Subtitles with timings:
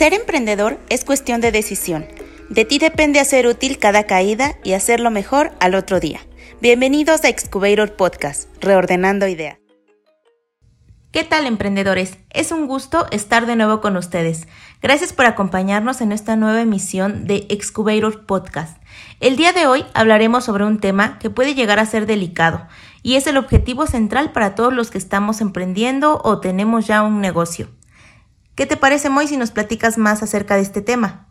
[0.00, 2.06] Ser emprendedor es cuestión de decisión.
[2.48, 6.20] De ti depende hacer útil cada caída y hacerlo mejor al otro día.
[6.62, 9.58] Bienvenidos a Excubator Podcast, reordenando ideas.
[11.12, 12.16] ¿Qué tal emprendedores?
[12.30, 14.48] Es un gusto estar de nuevo con ustedes.
[14.80, 18.82] Gracias por acompañarnos en esta nueva emisión de Excubator Podcast.
[19.20, 22.66] El día de hoy hablaremos sobre un tema que puede llegar a ser delicado
[23.02, 27.20] y es el objetivo central para todos los que estamos emprendiendo o tenemos ya un
[27.20, 27.68] negocio.
[28.60, 31.28] ¿Qué te parece, Moy, si nos platicas más acerca de este tema?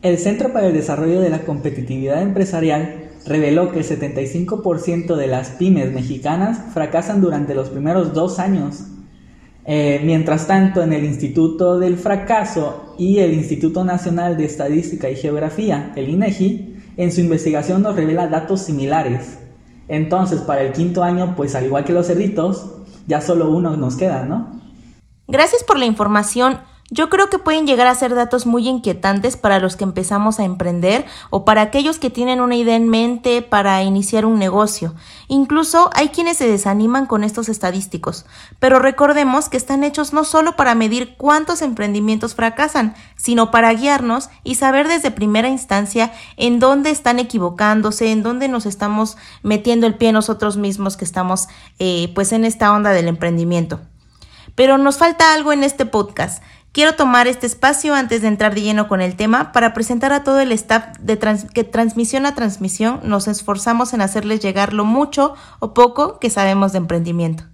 [0.00, 5.50] El Centro para el Desarrollo de la Competitividad Empresarial reveló que el 75% de las
[5.50, 8.84] pymes mexicanas fracasan durante los primeros dos años.
[9.66, 15.16] Eh, mientras tanto, en el Instituto del Fracaso y el Instituto Nacional de Estadística y
[15.16, 19.40] Geografía, el INEGI, en su investigación nos revela datos similares.
[19.88, 23.96] Entonces, para el quinto año, pues al igual que los cerditos, ya solo uno nos
[23.96, 24.55] queda, ¿no?
[25.28, 26.60] Gracias por la información.
[26.88, 30.44] Yo creo que pueden llegar a ser datos muy inquietantes para los que empezamos a
[30.44, 34.94] emprender o para aquellos que tienen una idea en mente para iniciar un negocio.
[35.26, 38.24] Incluso hay quienes se desaniman con estos estadísticos,
[38.60, 44.30] pero recordemos que están hechos no solo para medir cuántos emprendimientos fracasan, sino para guiarnos
[44.44, 49.96] y saber desde primera instancia en dónde están equivocándose, en dónde nos estamos metiendo el
[49.96, 51.48] pie nosotros mismos que estamos
[51.80, 53.80] eh, pues en esta onda del emprendimiento.
[54.56, 56.42] Pero nos falta algo en este podcast.
[56.72, 60.24] Quiero tomar este espacio antes de entrar de lleno con el tema para presentar a
[60.24, 61.18] todo el staff de
[61.54, 66.72] que transmisión a transmisión nos esforzamos en hacerles llegar lo mucho o poco que sabemos
[66.72, 67.44] de emprendimiento.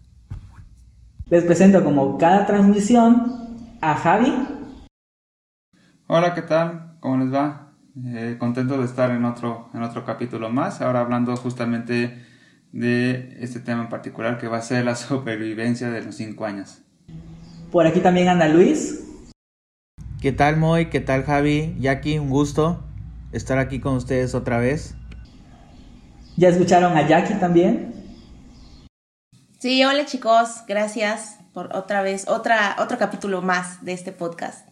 [1.29, 4.33] Les presento como cada transmisión a Javi.
[6.07, 6.97] Hola, ¿qué tal?
[7.01, 7.73] ¿Cómo les va?
[8.05, 12.25] Eh, contento de estar en otro, en otro capítulo más, ahora hablando justamente
[12.73, 16.83] de este tema en particular que va a ser la supervivencia de los cinco años.
[17.73, 19.03] Por aquí también anda Luis.
[20.21, 20.91] ¿Qué tal Moy?
[20.91, 21.75] ¿Qué tal Javi?
[21.81, 22.85] Jackie, un gusto
[23.33, 24.95] estar aquí con ustedes otra vez.
[26.37, 27.95] ¿Ya escucharon a Jackie también?
[29.59, 34.69] Sí, hola chicos, gracias por otra vez, otra, otro capítulo más de este podcast.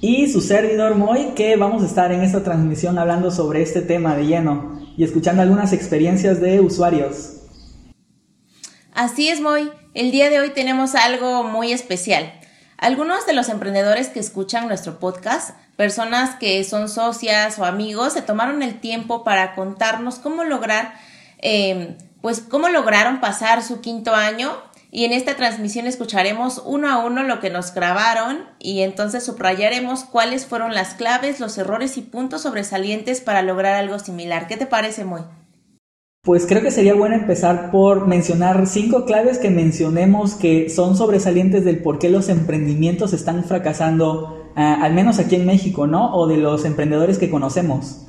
[0.00, 4.14] Y su servidor Moy, que vamos a estar en esta transmisión hablando sobre este tema
[4.14, 7.32] de lleno y escuchando algunas experiencias de usuarios.
[8.94, 9.68] Así es, Moy.
[9.96, 12.30] El día de hoy tenemos algo muy especial.
[12.76, 18.20] Algunos de los emprendedores que escuchan nuestro podcast, personas que son socias o amigos, se
[18.20, 20.92] tomaron el tiempo para contarnos cómo lograr,
[21.38, 24.54] em, pues cómo lograron pasar su quinto año
[24.90, 30.04] y en esta transmisión escucharemos uno a uno lo que nos grabaron y entonces subrayaremos
[30.04, 34.46] cuáles fueron las claves, los errores y puntos sobresalientes para lograr algo similar.
[34.46, 35.22] ¿Qué te parece, Moy?
[36.26, 41.64] Pues creo que sería bueno empezar por mencionar cinco claves que mencionemos que son sobresalientes
[41.64, 46.12] del por qué los emprendimientos están fracasando, ah, al menos aquí en México, ¿no?
[46.12, 48.08] O de los emprendedores que conocemos.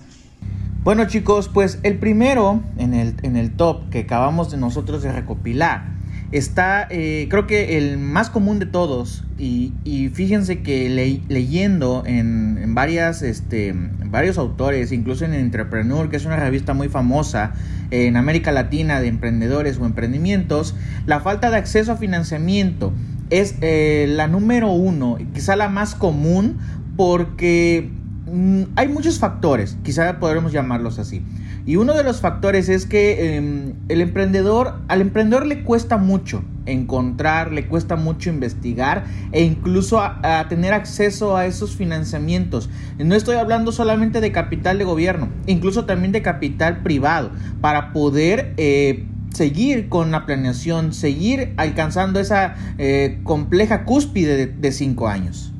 [0.83, 5.11] Bueno chicos, pues el primero en el, en el top que acabamos de nosotros de
[5.11, 5.97] recopilar
[6.31, 9.73] está, eh, creo que el más común de todos, y,
[10.13, 10.89] fíjense que
[11.29, 13.73] leyendo en, varias, este,
[14.05, 17.53] varios autores, incluso en Entrepreneur, que es una revista muy famosa
[17.91, 20.75] en América Latina de emprendedores o emprendimientos,
[21.05, 22.93] la falta de acceso a financiamiento
[23.29, 26.57] es eh, la número uno, quizá la más común,
[26.95, 27.89] porque
[28.31, 31.21] mm, hay muchos factores, quizá podremos llamarlos así.
[31.65, 36.43] Y uno de los factores es que em, el emprendedor, al emprendedor le cuesta mucho
[36.67, 42.69] encontrar, le cuesta mucho investigar e incluso a, tener acceso a esos financiamientos.
[42.97, 47.31] No estoy hablando solamente de capital de gobierno, incluso también de capital privado,
[47.61, 48.53] para poder...
[48.57, 55.53] Eh, seguir con la planeación, seguir alcanzando esa eh, compleja cúspide de, cinco años.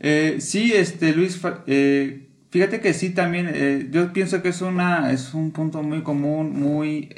[0.00, 1.40] Eh, sí, este Luis,
[2.50, 7.08] Fíjate que sí, también yo pienso que es, una, es un punto muy común, muy...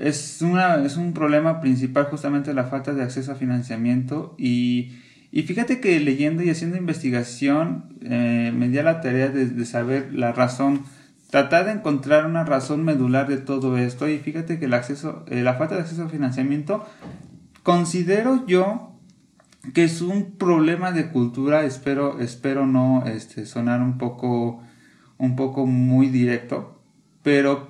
[0.00, 4.98] Eh, es, una, es un problema principal justamente la falta de acceso a financiamiento y,
[5.30, 10.32] y fíjate que leyendo y haciendo investigación eh, me di la tarea de, saber la
[10.32, 10.84] razón,
[11.30, 15.54] tratar de encontrar una razón medular de todo esto y fíjate que el acceso, la
[15.54, 16.84] falta de acceso a financiamiento
[17.62, 18.86] considero yo
[19.74, 24.62] que es un problema de cultura, espero, espero no este, sonar un poco,
[25.18, 26.80] un poco muy directo,
[27.22, 27.69] pero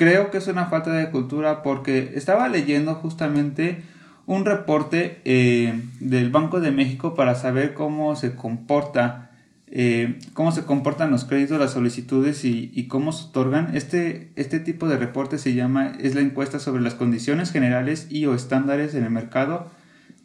[0.00, 3.82] creo que es una falta de cultura porque estaba leyendo justamente
[4.24, 9.30] un reporte eh, del Banco de México para saber cómo se comporta
[9.66, 13.76] eh, cómo se comportan los créditos, las solicitudes y, cómo se otorgan.
[13.76, 18.24] Este, este tipo de reporte se llama, es la encuesta sobre las condiciones generales y
[18.24, 19.70] o estándares en el mercado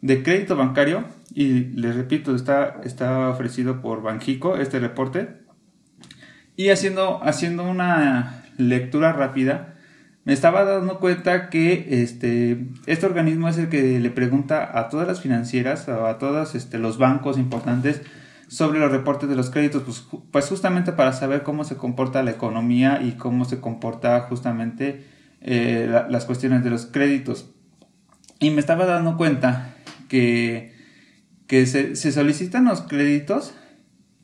[0.00, 5.36] de crédito bancario y les repito, está, está ofrecido por Banjico este reporte
[6.56, 9.74] y haciendo, haciendo una lectura rápida,
[10.26, 15.06] me estaba dando cuenta que este, este organismo es el que le pregunta a todas
[15.06, 18.02] las financieras o a todos este, los bancos importantes
[18.48, 22.32] sobre los reportes de los créditos, pues, pues, justamente para saber cómo se comporta la
[22.32, 25.04] economía y cómo se comporta justamente
[25.42, 27.50] eh, las cuestiones de los créditos.
[28.40, 29.76] Y me estaba dando cuenta
[30.08, 30.74] que,
[31.46, 33.54] que se, se solicitan los créditos,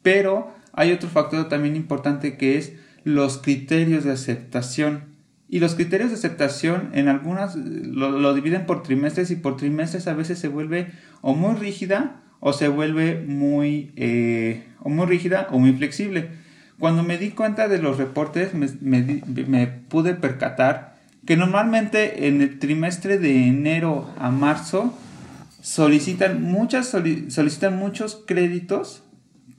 [0.03, 2.73] pero hay otro factor también importante que es
[3.05, 5.13] los criterios de aceptación.
[5.49, 10.15] Y los criterios de aceptación en algunas lo, dividen por trimestres y por trimestres a
[10.15, 15.59] veces se vuelve o muy rígida o se vuelve muy, eh, o muy rígida o
[15.59, 16.31] muy flexible.
[16.79, 20.97] Cuando me di cuenta de los reportes me, pude percatar
[21.27, 24.93] que normalmente en el trimestre de enero a marzo
[25.61, 29.05] solicitan, muchas, solicitan muchos créditos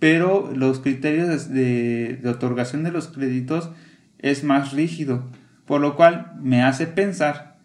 [0.03, 3.69] pero los criterios de, otorgación de los créditos
[4.19, 5.23] es más rígido,
[5.65, 7.57] por lo cual me hace pensar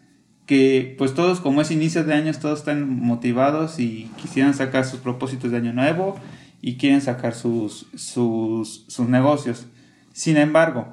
[0.45, 5.01] que pues todos como es inicio de años todos están motivados y quisieran sacar sus
[5.01, 6.17] propósitos de año nuevo
[6.61, 9.67] y quieren sacar sus, sus, sus negocios.
[10.13, 10.87] Sin embargo,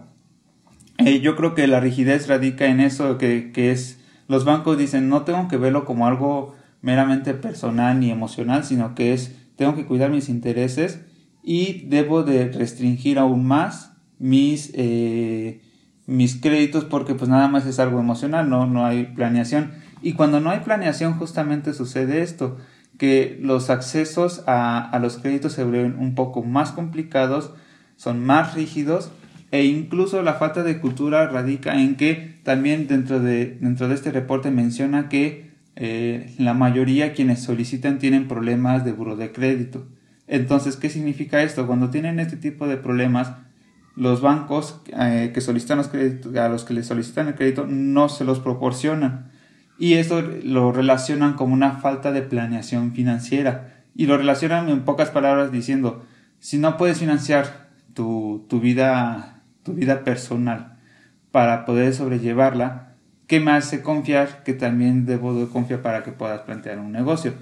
[0.99, 5.09] eh, yo creo que la rigidez radica en eso que, que es los bancos dicen
[5.09, 9.87] no tengo que verlo como algo meramente personal ni emocional, sino que es tengo que
[9.87, 11.06] cuidar mis intereses
[11.49, 15.63] y debo de restringir aún más mis, eh,
[16.05, 19.71] mis créditos porque pues nada más es algo emocional, no, no hay planeación.
[20.03, 22.57] Y cuando no hay planeación justamente sucede esto,
[22.99, 27.53] que los accesos a, a los créditos se vuelven un poco más complicados,
[27.95, 29.13] son más rígidos
[29.53, 34.11] e incluso la falta de cultura radica en que también dentro de, dentro de este
[34.11, 39.87] reporte menciona que eh, la mayoría quienes solicitan tienen problemas de buro de crédito.
[40.29, 41.67] Entonces, ¿qué significa esto?
[41.67, 43.33] Cuando tienen este tipo de problemas,
[43.95, 45.91] los bancos eh, que solicitan los
[46.37, 49.31] a los que les solicitan el crédito, no se los proporcionan.
[49.79, 53.85] Y esto lo relacionan como una falta de planeación financiera.
[53.95, 56.05] Y lo relacionan en pocas palabras diciendo,
[56.39, 60.77] si no puedes financiar tu, tu vida, tu vida personal
[61.31, 62.95] para poder sobrellevarla,
[63.27, 67.35] ¿qué me hace confiar que también debo de confiar para que puedas plantear un negocio?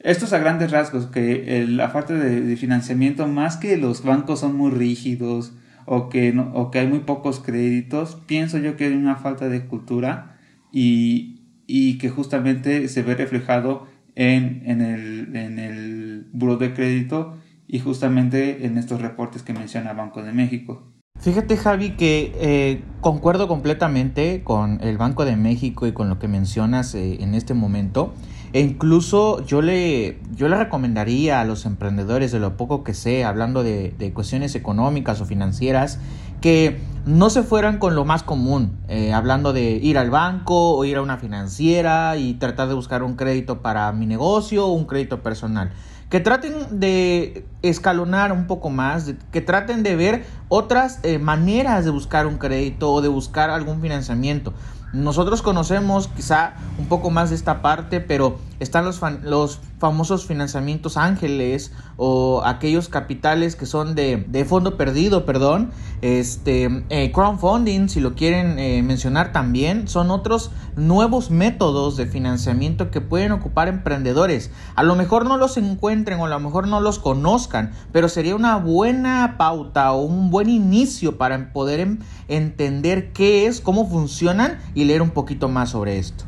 [0.00, 4.70] Estos a grandes rasgos, que la falta de, financiamiento, más que los bancos son muy
[4.70, 5.52] rígidos
[5.86, 9.66] o que, o que hay muy pocos créditos, pienso yo que hay una falta de
[9.66, 10.38] cultura
[10.72, 17.36] y, y que justamente se ve reflejado en, en, el, en el buro de crédito
[17.66, 20.82] y justamente en estos reportes que menciona Banco de México.
[21.20, 26.28] Fíjate Javi que eh, concuerdo completamente con el Banco de México y con lo que
[26.28, 28.14] mencionas eh, en este momento.
[28.52, 33.24] E incluso yo le, yo le recomendaría a los emprendedores, de lo poco que sé,
[33.24, 35.98] hablando de, cuestiones económicas o financieras,
[36.40, 40.84] que no se fueran con lo más común, eh, hablando de ir al banco o
[40.84, 44.86] ir a una financiera y tratar de buscar un crédito para mi negocio o un
[44.86, 45.70] crédito personal.
[46.08, 51.90] Que traten de escalonar un poco más, que traten de ver otras eh, maneras de
[51.90, 54.54] buscar un crédito o de buscar algún financiamiento.
[54.92, 60.96] Nosotros conocemos quizá un poco más de esta parte, pero están los, los famosos financiamientos
[60.96, 65.70] ángeles o aquellos capitales que son de, de fondo perdido, perdón,
[66.02, 72.90] este eh, crowdfunding, si lo quieren eh, mencionar también, son otros nuevos métodos de financiamiento
[72.90, 74.50] que pueden ocupar emprendedores.
[74.74, 78.36] A lo mejor no los encuentren o a lo mejor no los conozcan, pero sería
[78.36, 84.84] una buena pauta o un buen inicio para poder entender qué es, cómo funcionan y
[84.84, 86.24] leer un poquito más sobre esto.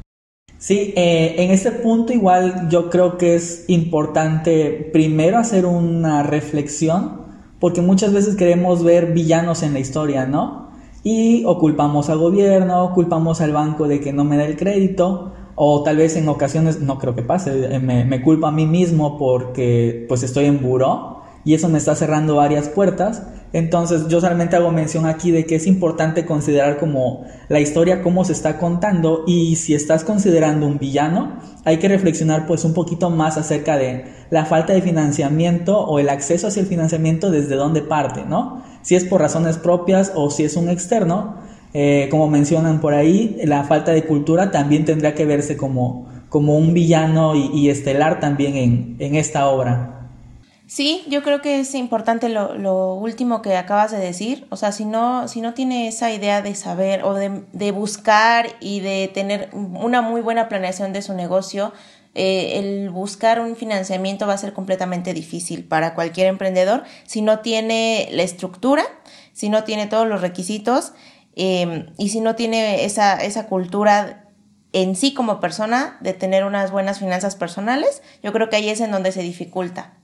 [0.61, 7.23] Sí, eh, en este punto igual yo creo que es importante primero hacer una reflexión,
[7.59, 10.69] porque muchas veces queremos ver villanos en la historia, ¿no?
[11.03, 15.33] Y o culpamos al gobierno, culpamos al banco de que no me da el crédito,
[15.55, 19.17] o tal vez en ocasiones, no creo que pase, me, me culpo a mí mismo
[19.17, 23.23] porque pues estoy en buró y eso me está cerrando varias puertas.
[23.53, 28.25] Entonces yo solamente hago mención aquí de que es importante considerar como la historia, cómo
[28.25, 33.11] se está contando y si estás considerando un villano, hay que reflexionar pues un poquito
[33.11, 37.83] más acerca de la falta de financiamiento o el acceso hacia el financiamiento desde dónde
[37.83, 38.63] parte, ¿no?
[38.83, 41.37] Si es por razones propias o si es un externo,
[41.75, 46.57] eh, como mencionan por ahí, la falta de cultura también tendría que verse como, como
[46.57, 50.00] un villano y, estelar también en, en esta obra.
[50.71, 54.47] Sí, yo creo que es importante lo, lo, último que acabas de decir.
[54.51, 58.79] O sea, si no, si no tiene esa idea de saber o de, buscar y
[58.79, 61.73] de tener una muy buena planeación de su negocio,
[62.15, 67.41] eh, el buscar un financiamiento va a ser completamente difícil para cualquier emprendedor si no
[67.41, 68.85] tiene la estructura,
[69.33, 70.93] si no tiene todos los requisitos
[71.35, 74.29] em, y si no tiene esa, esa cultura
[74.73, 78.81] en sí como persona de tener unas buenas finanzas personales, yo creo que ahí es
[78.81, 79.97] en donde se dificulta.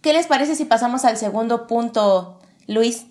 [0.00, 3.06] ¿Qué les parece si pasamos al segundo punto, Luis?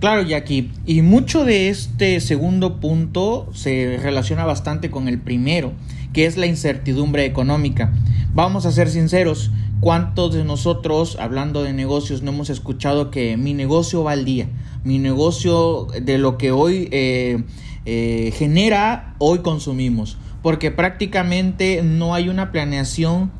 [0.00, 0.70] Claro, Jackie.
[0.84, 5.72] Y mucho de este segundo punto se relaciona bastante con el primero,
[6.12, 7.92] que es la incertidumbre económica.
[8.34, 13.54] Vamos a ser sinceros, ¿cuántos de nosotros, hablando de negocios, no hemos escuchado que mi
[13.54, 14.48] negocio va al día?
[14.82, 17.44] Mi negocio de lo que hoy eh,
[17.86, 20.18] eh, genera, hoy consumimos.
[20.42, 23.32] Porque prácticamente no hay una planeación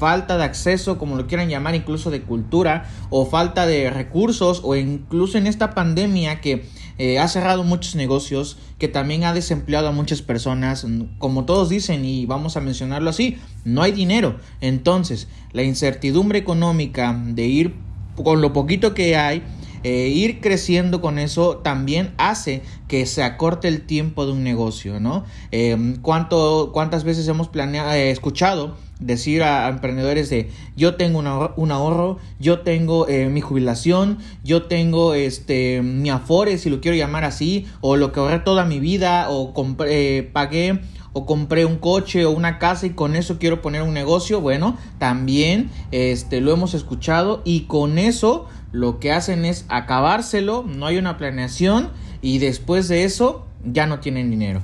[0.00, 4.74] falta de acceso, como lo quieran llamar, incluso de cultura, o falta de recursos, o
[4.74, 6.64] incluso en esta pandemia que
[6.96, 10.86] eh, ha cerrado muchos negocios, que también ha desempleado a muchas personas,
[11.18, 14.36] como todos dicen, y vamos a mencionarlo así, no hay dinero.
[14.62, 17.74] Entonces, la incertidumbre económica de ir
[18.16, 19.42] con lo poquito que hay,
[19.84, 24.98] eh, ir creciendo con eso también hace que se acorte el tiempo de un negocio,
[24.98, 25.24] ¿no?
[25.52, 32.18] Eh, ¿cuánto, ¿Cuántas veces hemos planeado, escuchado decir a, emprendedores de yo tengo un ahorro,
[32.38, 37.66] yo tengo eh, mi jubilación, yo tengo este mi afore, si lo quiero llamar así,
[37.80, 40.80] o lo que ahorré toda mi vida, o compré, eh, pagué
[41.12, 44.76] o compré un coche o una casa y con eso quiero poner un negocio, bueno,
[44.98, 50.98] también este lo hemos escuchado y con eso lo que hacen es acabárselo, no hay
[50.98, 51.90] una planeación
[52.22, 54.62] y después de eso ya no tienen dinero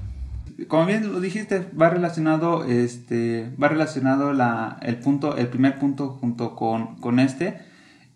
[0.68, 6.10] como bien lo dijiste, va relacionado, este, va relacionado la, el punto, el primer punto
[6.10, 7.58] junto con, con este.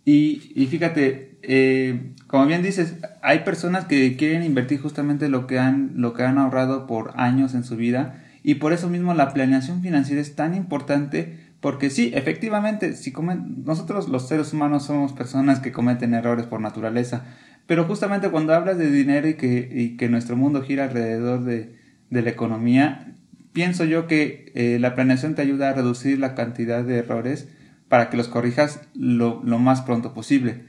[0.04, 5.58] Y, y fíjate, eh, como bien dices, hay personas que quieren invertir justamente lo que
[5.58, 8.24] han, lo que han ahorrado por años en su vida.
[8.42, 13.64] Y por eso mismo la planeación financiera es tan importante porque sí, efectivamente, si comen,
[13.66, 17.24] nosotros los seres humanos somos personas que cometen errores por naturaleza,
[17.66, 21.78] pero justamente cuando hablas de dinero y que, y que nuestro mundo gira alrededor de,
[22.10, 23.14] de la economía,
[23.52, 27.48] pienso yo que eh, la planeación te ayuda a reducir la cantidad de errores
[27.88, 30.64] para que los corrijas lo, más pronto posible.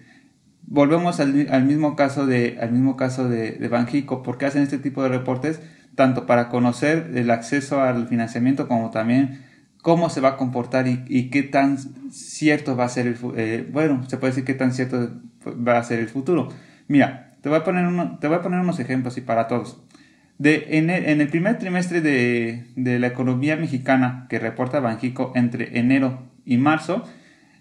[0.64, 1.34] Volvemos al,
[1.66, 5.60] mismo caso de, al mismo caso de, de Banjico, porque hacen este tipo de reportes
[5.96, 9.44] tanto para conocer el acceso al financiamiento como también
[9.82, 11.78] cómo se va a comportar y, qué tan
[12.12, 15.10] cierto va a ser el eh, bueno se puede decir qué tan cierto
[15.46, 16.50] va a ser el futuro
[16.88, 19.82] mira te voy a poner uno, te voy a poner unos ejemplos y para todos
[20.42, 26.58] de, en, el, primer trimestre de, la economía mexicana que reporta Banjico entre enero y
[26.58, 27.08] marzo,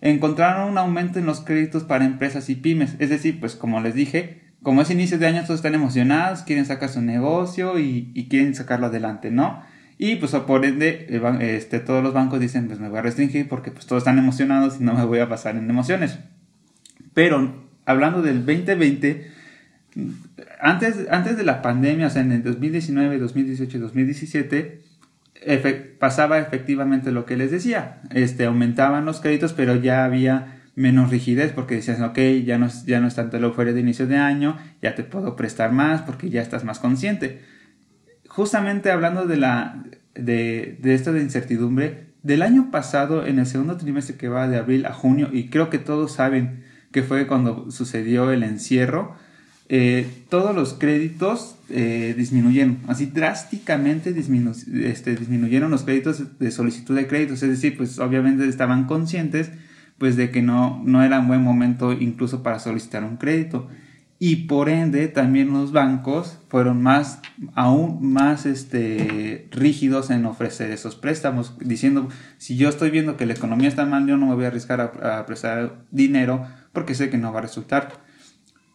[0.01, 2.97] encontraron un aumento en los créditos para empresas y pymes.
[2.99, 6.65] Es decir, pues como les dije, como es inicio de año, todos están emocionados, quieren
[6.65, 9.63] sacar su negocio y, quieren sacarlo adelante, ¿no?
[9.99, 11.07] Y pues por ende,
[11.41, 14.81] este, todos los bancos dicen, pues me voy a restringir porque pues todos están emocionados
[14.81, 16.19] y no me voy a pasar en emociones.
[17.13, 19.40] Pero hablando del 2020,
[20.61, 24.81] antes, antes de la pandemia, o sea, en el 2019, 2018 y 2017,
[25.99, 28.01] pasaba efectivamente lo que les decía.
[28.11, 33.01] Este, aumentaban los créditos, pero ya había menos rigidez porque decías, ok, ya no, ya
[33.01, 36.31] no es tanto la euforia de inicio de año, ya te puedo prestar más porque
[36.31, 37.43] ya estás más consciente.
[38.29, 39.83] Justamente hablando de, la,
[40.15, 44.59] de, de esto de incertidumbre, del año pasado, en el segundo trimestre que va de
[44.59, 49.17] abril a junio, y creo que todos saben que fue cuando sucedió el encierro,
[49.73, 57.07] eh, todos los créditos eh, disminuyeron, así drásticamente este, disminuyeron los créditos de solicitud de
[57.07, 59.53] créditos, es decir, pues obviamente estaban conscientes
[59.97, 63.69] pues de que no, no era un buen momento incluso para solicitar un crédito.
[64.19, 67.21] Y por ende también los bancos fueron más
[67.55, 72.09] aún más este rígidos en ofrecer esos préstamos diciendo
[72.39, 74.81] si yo estoy viendo que la economía está mal yo no me voy a arriesgar
[74.81, 78.10] a prestar dinero porque sé que no va a resultar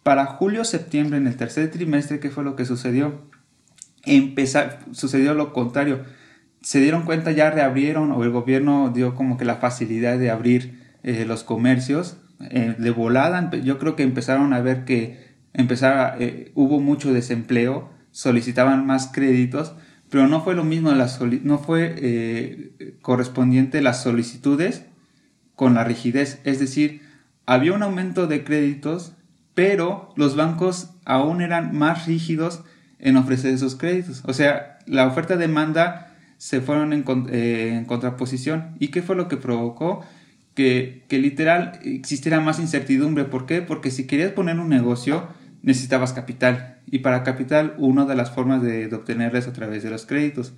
[0.05, 3.23] para julio-septiembre, en el tercer trimestre, ¿qué fue lo que sucedió?
[4.91, 6.03] Sucedió lo contrario.
[6.61, 10.79] Se dieron cuenta, ya reabrieron o el gobierno dio como que la facilidad de abrir
[11.01, 12.17] eh, los comercios.
[12.51, 17.89] Eh, de volada, yo creo que empezaron a ver que empezara, eh, hubo mucho desempleo,
[18.11, 19.73] solicitaban más créditos,
[20.11, 24.85] pero no fue lo mismo, no fue correspondiente las solicitudes
[25.55, 26.41] con la rigidez.
[26.43, 27.01] Es decir,
[27.47, 29.15] había un aumento de créditos,
[29.55, 32.63] pero los bancos aún eran más rígidos
[32.99, 34.21] en ofrecer esos créditos.
[34.25, 38.75] O sea, la oferta-demanda se fueron eh, en, contraposición.
[38.79, 40.05] ¿Y qué fue lo que provocó?
[40.53, 43.25] Que, que, literal existiera más incertidumbre.
[43.25, 43.61] ¿Por qué?
[43.61, 45.27] Porque si querías poner un negocio,
[45.63, 46.79] necesitabas capital.
[46.85, 50.53] Y para capital, una de las formas de, de es a través de los créditos.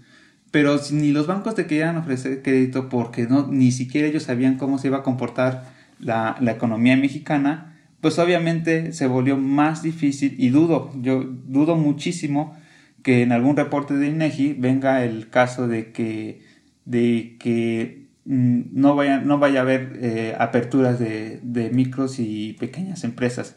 [0.51, 4.79] pero ni los bancos te querían ofrecer crédito porque no, ni siquiera ellos sabían cómo
[4.79, 5.65] se iba a comportar
[5.99, 12.55] la economía mexicana, pues obviamente se volvió más difícil y dudo, yo dudo muchísimo
[13.03, 16.41] que en algún reporte de INEGI venga el caso de que,
[16.85, 23.03] de que mm, no, vaya, no vaya a haber eh, aperturas de, micros y pequeñas
[23.03, 23.55] empresas.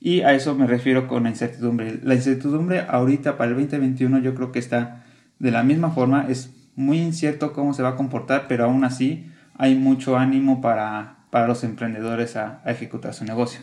[0.00, 1.98] Y a eso me refiero con la incertidumbre.
[2.02, 5.04] La incertidumbre ahorita para el 2021 yo creo que está
[5.38, 6.26] de la misma forma.
[6.28, 11.26] Es muy incierto cómo se va a comportar, pero aún así hay mucho ánimo para,
[11.30, 13.60] para los emprendedores a ejecutar su negocio.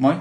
[0.00, 0.14] ¿Muy?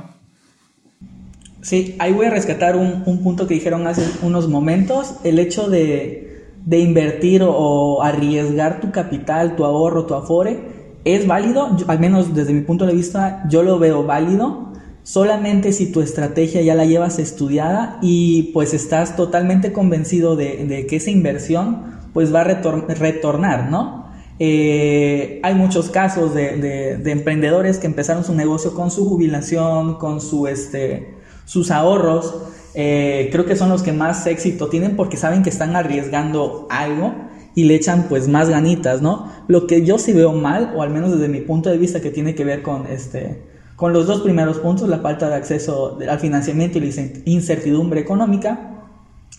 [1.62, 6.44] Sí, ahí voy a rescatar un, punto que dijeron hace unos momentos, el hecho de,
[6.70, 10.60] invertir o, arriesgar tu capital, tu ahorro, tu afore,
[11.06, 15.90] es válido, al menos desde mi punto de vista yo lo veo válido, solamente si
[15.94, 22.00] tu estrategia ya la llevas estudiada y pues estás totalmente convencido de, que esa inversión
[22.14, 23.99] pues va a retornar, ¿no?
[24.40, 31.14] Eh, hay muchos casos de, emprendedores que empezaron su negocio con su jubilación, con este,
[31.46, 32.36] sus ahorros.
[32.74, 37.14] Eh, creo que son los que más éxito tienen porque saben que están arriesgando algo
[37.56, 39.30] y le echan pues más ganitas, ¿no?
[39.48, 42.12] Lo que yo sí veo mal, o al menos desde mi punto de vista que
[42.12, 46.20] tiene que ver con este con los dos primeros puntos, la falta de acceso al
[46.20, 48.84] financiamiento y la incertidumbre económica,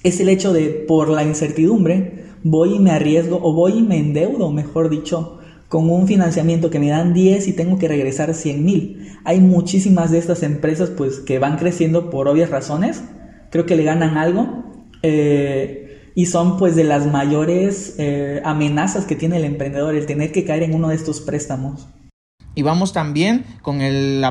[0.03, 3.99] es el hecho de por la incertidumbre voy y me arriesgo o voy y me
[3.99, 8.65] endeudo, mejor dicho, con un financiamiento que me dan 10 y tengo que regresar 100
[8.65, 9.09] mil.
[9.25, 13.03] Hay muchísimas de estas empresas pues que van creciendo por obvias razones,
[13.51, 14.65] creo que le ganan algo
[15.03, 20.33] eh, y son pues de las mayores eh, amenazas que tiene el emprendedor el tener
[20.33, 21.87] que caer en uno de estos préstamos.
[22.57, 24.25] Y vamos también con el,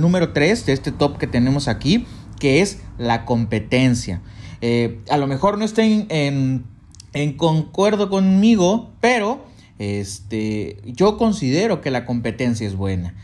[0.00, 2.04] número 3 de este top que tenemos aquí,
[2.40, 4.22] que es la competencia.
[4.60, 6.64] Eh, a lo mejor no estén en
[7.12, 9.44] en concuerdo conmigo, pero
[9.80, 13.14] este, yo considero que la competencia es buena.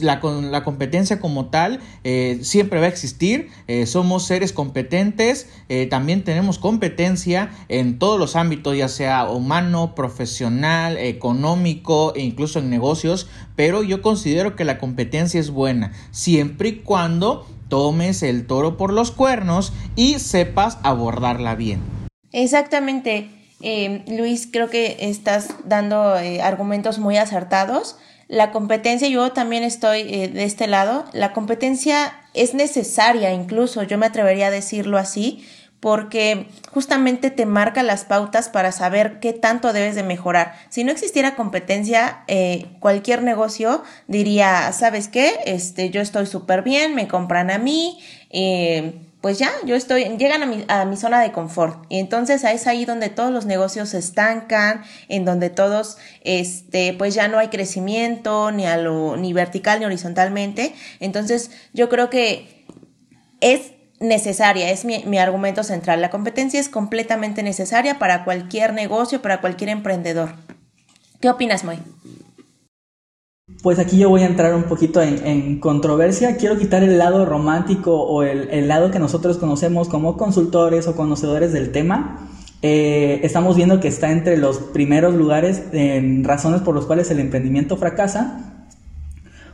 [0.00, 5.86] La, la competencia como tal eh, siempre va a existir, eh, somos seres competentes, eh,
[5.86, 12.70] también tenemos competencia en todos los ámbitos, ya sea humano, profesional, económico e incluso en
[12.70, 18.76] negocios, pero yo considero que la competencia es buena, siempre y cuando tomes el toro
[18.76, 21.97] por los cuernos y sepas abordarla bien.
[22.32, 23.30] Exactamente.
[23.60, 27.96] Eh, Luis, creo que estás dando eh, argumentos muy acertados.
[28.28, 33.96] La competencia, yo también estoy eh, de este lado, la competencia es necesaria incluso, yo
[33.96, 35.46] me atrevería a decirlo así,
[35.80, 40.54] porque justamente te marca las pautas para saber qué tanto debes de mejorar.
[40.68, 42.24] Si no existiera competencia,
[42.80, 45.38] cualquier negocio diría, ¿sabes qué?
[45.46, 47.98] Este, yo estoy súper bien, me compran a mí,
[49.20, 51.84] pues ya, yo estoy, llegan a mi, a mi zona de confort.
[51.88, 57.14] Y entonces es ahí donde todos los negocios se estancan, en donde todos, este, pues
[57.14, 60.72] ya no hay crecimiento, ni a lo, ni vertical ni horizontalmente.
[61.00, 62.64] Entonces, yo creo que
[63.40, 66.00] es necesaria, es mi, mi argumento central.
[66.00, 70.34] La competencia es completamente necesaria para cualquier negocio, para cualquier emprendedor.
[71.20, 71.78] ¿Qué opinas, Moy?
[73.62, 76.36] Pues aquí yo voy a entrar un poquito en, controversia.
[76.36, 81.52] Quiero quitar el lado romántico o el, lado que nosotros conocemos como consultores o conocedores
[81.52, 82.30] del tema.
[82.62, 87.18] Eh, estamos viendo que está entre los primeros lugares en razones por las cuales el
[87.18, 88.64] emprendimiento fracasa.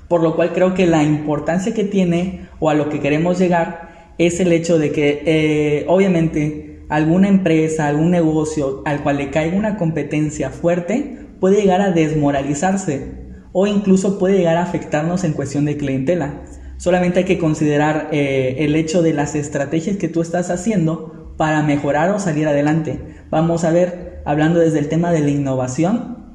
[0.07, 4.13] Por lo cual creo que la importancia que tiene o a lo que queremos llegar
[4.19, 9.57] es el hecho de que eh, obviamente alguna empresa, algún negocio al cual le caiga
[9.57, 13.24] una competencia fuerte puede llegar a desmoralizarse
[13.57, 16.43] o incluso puede llegar a afectarnos en cuestión de clientela.
[16.77, 21.63] Solamente hay que considerar eh, el hecho de las estrategias que tú estás haciendo para
[21.63, 23.01] mejorar o salir adelante.
[23.31, 26.35] Vamos a ver, hablando desde el tema de la innovación,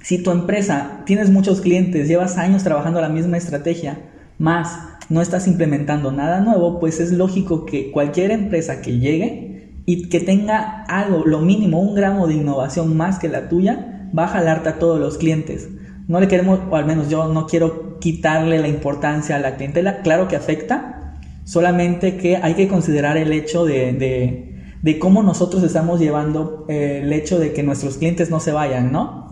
[0.00, 4.78] si tu empresa tienes muchos clientes, llevas años trabajando la misma estrategia, más
[5.10, 10.20] no estás implementando nada nuevo, pues es lógico que cualquier empresa que llegue y que
[10.20, 14.70] tenga algo, lo mínimo, un gramo de innovación más que la tuya, va a jalarte
[14.70, 15.68] a todos los clientes.
[16.06, 20.02] No le queremos, o al menos yo no quiero quitarle la importancia a la clientela.
[20.02, 24.50] Claro que afecta, solamente que hay que considerar el hecho de,
[24.82, 28.92] de, cómo nosotros estamos llevando eh, el hecho de que nuestros clientes no se vayan,
[28.92, 29.24] ¿no?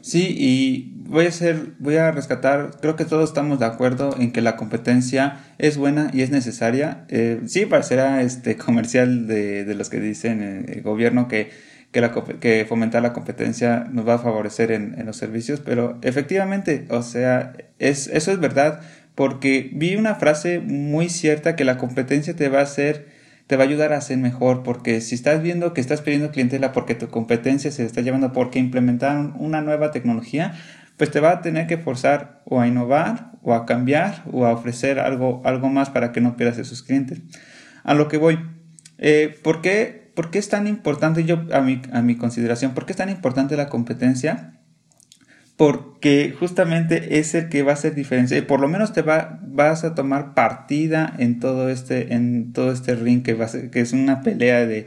[0.00, 4.32] Sí, y voy a hacer, voy a rescatar, creo que todos estamos de acuerdo en
[4.32, 7.04] que la competencia es buena y es necesaria.
[7.08, 11.50] Eh, sí, parecerá este comercial de, de los que dicen el eh, gobierno que
[11.92, 17.02] que, fomentar la competencia nos va a favorecer en, en, los servicios, pero efectivamente, o
[17.02, 18.80] sea, es, eso es verdad,
[19.14, 23.64] porque vi una frase muy cierta que la competencia te va a hacer te va
[23.64, 27.08] a ayudar a ser mejor porque si estás viendo que estás perdiendo clientela porque tu
[27.08, 30.54] competencia se está llevando porque implementaron una nueva tecnología,
[30.96, 34.52] pues te va a tener que forzar o a innovar o a cambiar o a
[34.52, 37.22] ofrecer algo, algo más para que no pierdas esos clientes.
[37.82, 38.38] A lo que voy.
[38.98, 42.86] Eh, ¿por, qué, ¿por, qué, es tan importante, yo a mi, a mi consideración, por
[42.86, 44.54] qué es tan importante la competencia?
[45.56, 49.84] porque justamente es el que va a hacer diferencia por lo menos te va, vas
[49.84, 54.22] a tomar partida en todo este, en todo este ring que, va que es una
[54.22, 54.86] pelea de,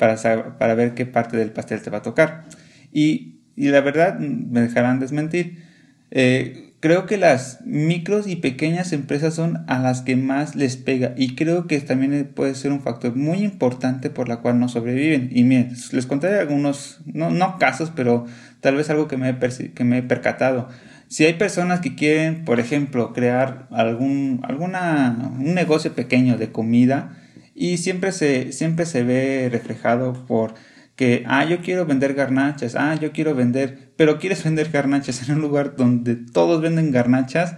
[0.00, 2.44] para, para ver qué parte del pastel te va a tocar.
[2.92, 5.62] Y, y la verdad, me dejarán desmentir,
[6.10, 11.12] eh, creo que las micros y pequeñas empresas son a las que más les pega
[11.16, 15.30] y creo que también puede ser un factor muy importante por la cual no sobreviven.
[15.32, 18.26] Y miren, les contaré algunos, no, casos, pero
[18.60, 20.68] tal vez algo que me, he que me he percatado.
[21.08, 27.16] Si hay personas que quieren, por ejemplo, crear algún alguna, un negocio pequeño de comida
[27.54, 30.54] y siempre se, siempre se ve reflejado por
[31.00, 35.36] que, ah, yo quiero vender garnachas, ah, yo quiero vender, pero quieres vender garnachas en
[35.36, 37.56] un lugar donde todos venden garnachas,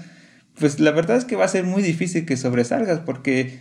[0.56, 3.58] pues la verdad es que va a ser muy difícil que sobresalgas porque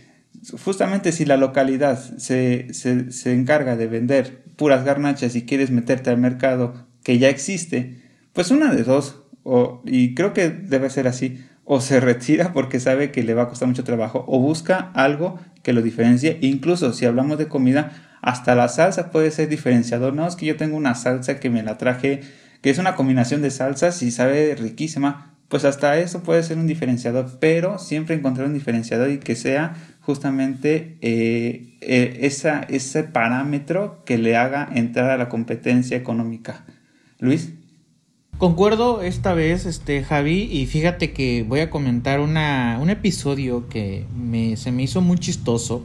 [0.64, 6.10] justamente si la localidad se, se, se encarga de vender puras garnachas y quieres meterte
[6.10, 7.98] al mercado que ya existe,
[8.34, 12.78] pues una de dos, o, y creo que debe ser así, o se retira porque
[12.78, 16.92] sabe que le va a costar mucho trabajo, o busca algo que lo diferencie, incluso
[16.92, 20.14] si hablamos de comida, hasta la salsa puede ser diferenciador.
[20.14, 22.20] No, es que yo tengo una salsa que me la traje,
[22.62, 25.34] que es una combinación de salsas y sabe riquísima.
[25.48, 29.74] Pues hasta eso puede ser un diferenciador, pero siempre encontrar un diferenciador y que sea
[30.00, 36.64] justamente eh, eh, ese parámetro que le haga entrar a la competencia económica.
[37.18, 37.52] Luis.
[38.38, 44.06] Concuerdo esta vez, este, Javi, y fíjate que voy a comentar una, un episodio que
[44.56, 45.84] se me hizo muy chistoso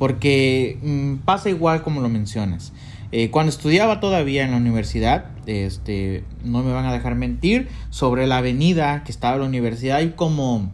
[0.00, 2.72] porque mm, pasa igual como lo mencionas.
[3.12, 8.26] Eh, cuando estudiaba todavía en la universidad, este, no me van a dejar mentir, sobre
[8.26, 10.72] la avenida que estaba la universidad hay como,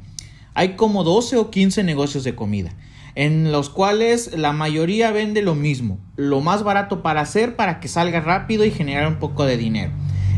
[0.54, 2.72] hay como 12 o 15 negocios de comida,
[3.16, 7.88] en los cuales la mayoría vende lo mismo, lo más barato para hacer para que
[7.88, 9.90] salga rápido y generar un poco de dinero.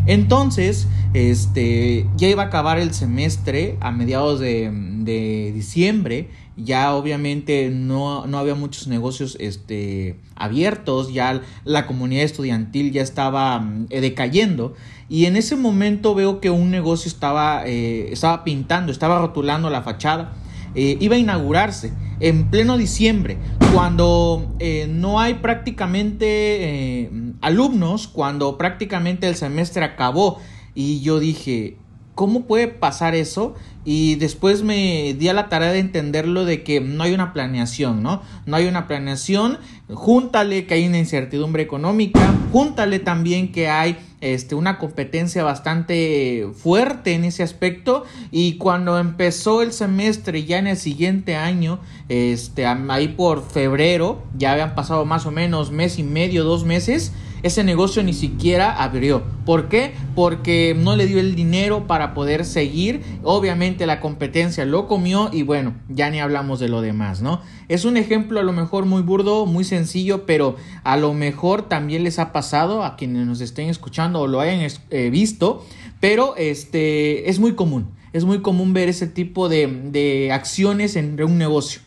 [0.06, 8.24] Entonces, este, ya iba a acabar el semestre a mediados de diciembre ya obviamente no,
[8.36, 14.74] había muchos negocios este, abiertos, ya la comunidad estudiantil ya estaba mm, eh, decayendo.
[15.08, 19.82] Y en ese momento veo que un negocio estaba, eh, estaba pintando, estaba rotulando la
[19.82, 20.32] fachada,
[20.74, 23.38] eh, iba a inaugurarse en pleno diciembre,
[23.72, 24.56] cuando
[24.88, 30.40] no hay prácticamente alumnos, cuando prácticamente el semestre acabó.
[30.74, 31.76] Y yo dije,
[32.18, 33.54] ¿cómo puede pasar eso?
[33.84, 38.02] Y después me di a la tarea de entenderlo de que no hay una planeación,
[38.02, 38.22] ¿no?
[38.44, 44.56] No hay una planeación, júntale que hay una incertidumbre económica, júntale también que hay este,
[44.56, 48.02] una competencia bastante fuerte en ese aspecto
[48.32, 51.78] y cuando empezó el semestre ya en el siguiente año,
[52.08, 57.12] este, ahí por febrero, ya habían pasado más o menos mes y medio, dos meses,
[57.42, 59.22] ese negocio ni siquiera abrió.
[59.44, 59.94] ¿Por qué?
[60.14, 63.02] Porque no le dio el dinero para poder seguir.
[63.22, 67.40] Obviamente la competencia lo comió y bueno, ya ni hablamos de lo demás, ¿no?
[67.68, 72.04] Es un ejemplo a lo mejor muy burdo, muy sencillo, pero a lo mejor también
[72.04, 75.64] les ha pasado a quienes nos estén escuchando o lo hayan eh, visto,
[76.00, 77.90] pero este es muy común.
[78.12, 81.82] Es muy común ver ese tipo de, de acciones en un negocio.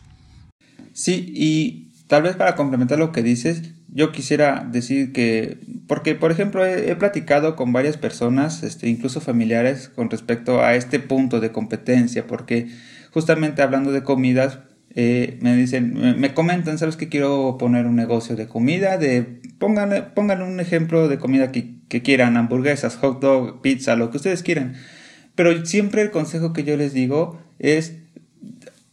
[0.92, 3.62] Sí, y tal vez para complementar lo que dices,
[3.94, 9.90] yo quisiera decir que, porque por ejemplo he, platicado con varias personas, este, incluso familiares,
[9.90, 12.68] con respecto a este punto de competencia, porque
[13.12, 14.60] justamente hablando de comidas,
[14.94, 18.96] eh, me dicen, me, comentan, ¿sabes que quiero poner un negocio de comida?
[18.96, 24.10] De, pongan, pongan un ejemplo de comida que, que quieran, hamburguesas, hot dog, pizza, lo
[24.10, 24.74] que ustedes quieran.
[25.34, 28.01] Pero siempre el consejo que yo les digo es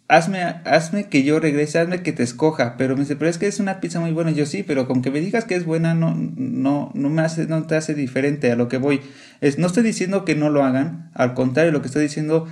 [0.10, 2.76] hazme, hazme que yo regrese, hazme que te escoja.
[2.78, 4.32] Pero me dice, pero es que es una pizza muy buena.
[4.32, 7.48] yo sí, pero con que me digas que es buena no, no, no me hace,
[7.48, 9.02] no te hace diferente a lo que voy.
[9.40, 12.48] Es, no estoy diciendo que no lo hagan, al contrario, lo que estoy diciendo,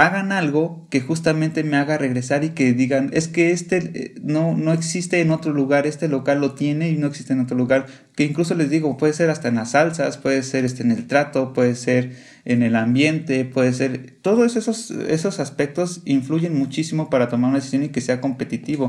[0.00, 4.56] hagan algo que justamente me haga regresar y que digan, es que este eh, no,
[4.56, 7.84] no existe en otro lugar, este local lo tiene y no existe en otro lugar,
[8.16, 11.06] que incluso les digo, puede ser hasta en las salsas, puede ser este, en el
[11.06, 17.28] trato, puede ser en el ambiente, puede ser, todos esos, esos aspectos influyen muchísimo para
[17.28, 18.88] tomar una decisión y que sea competitivo.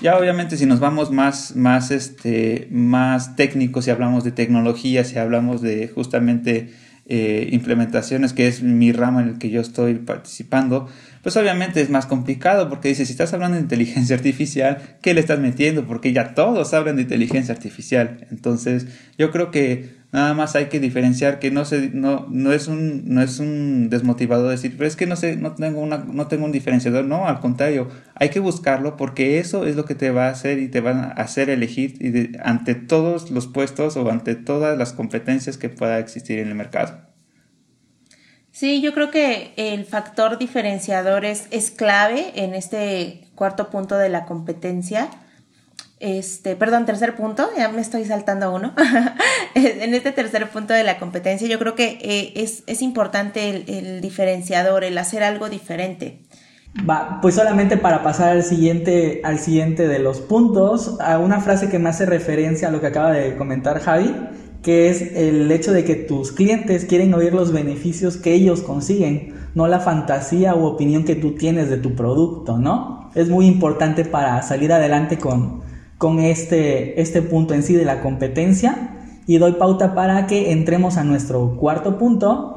[0.00, 5.18] Ya obviamente si nos vamos más, más, este, más técnicos, si hablamos de tecnología, si
[5.18, 6.72] hablamos de justamente
[7.10, 10.88] eh, implementaciones, que es mi rama en el que yo estoy participando,
[11.22, 15.20] pues obviamente es más complicado porque dice, si estás hablando de inteligencia artificial, ¿qué le
[15.20, 15.86] estás metiendo?
[15.86, 18.26] Porque ya todos hablan de inteligencia artificial.
[18.30, 22.66] Entonces, yo creo que nada más hay que diferenciar que no se no, no es
[22.68, 26.26] un no es un desmotivador decir, pero es que no sé, no tengo una no
[26.28, 30.10] tengo un diferenciador, no, al contrario, hay que buscarlo porque eso es lo que te
[30.10, 34.34] va a hacer y te va a hacer elegir ante todos los puestos o ante
[34.34, 37.08] todas las competencias que pueda existir en el mercado.
[38.50, 44.08] Sí, yo creo que el factor diferenciador es, es clave en este cuarto punto de
[44.08, 45.10] la competencia.
[46.00, 48.72] Este, perdón, tercer punto, ya me estoy saltando uno.
[49.54, 53.64] en este tercer punto de la competencia, yo creo que eh, es, es, importante el,
[53.68, 56.20] el, diferenciador, el hacer algo diferente.
[56.88, 61.68] Va, pues solamente para pasar al siguiente, al siguiente de los puntos, a una frase
[61.68, 64.14] que me hace referencia a lo que acaba de comentar Javi,
[64.62, 69.34] que es el hecho de que tus clientes quieren oír los beneficios que ellos consiguen,
[69.54, 73.10] no la fantasía u opinión que tú tienes de tu producto, ¿no?
[73.14, 75.62] Es muy importante para salir adelante con,
[75.98, 78.94] con este, este punto en sí de la competencia
[79.26, 82.54] y doy pauta para que entremos a nuestro cuarto punto.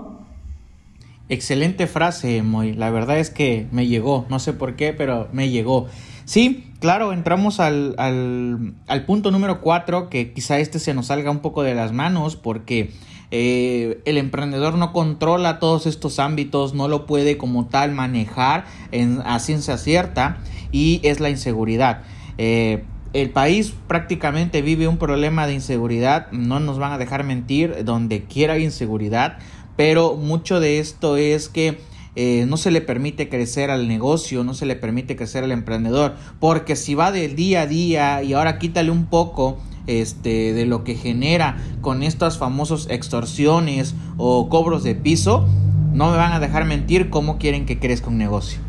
[1.28, 2.74] Excelente frase, Moy.
[2.74, 5.88] La verdad es que me llegó, no sé por qué, pero me llegó.
[6.26, 11.40] Sí, claro, entramos al, al, punto número cuatro, que quizá este se nos salga un
[11.40, 12.92] poco de las manos porque
[13.32, 19.22] eh, el emprendedor no controla todos estos ámbitos, no lo puede como tal manejar en,
[19.26, 20.38] a ciencia cierta
[20.72, 22.04] y es la inseguridad.
[22.38, 27.84] Eh, el país prácticamente vive un problema de inseguridad, no nos van a dejar mentir,
[27.84, 29.38] donde quiera hay inseguridad,
[29.76, 31.80] pero mucho de esto es que
[32.16, 36.16] eh, no se le permite crecer al negocio, no se le permite crecer al emprendedor,
[36.40, 40.84] porque si va del día a día y ahora quítale un poco este, de lo
[40.84, 45.48] que genera con estas famosas extorsiones o cobros de piso,
[45.94, 48.60] no me van a dejar mentir cómo quieren que crezca un negocio.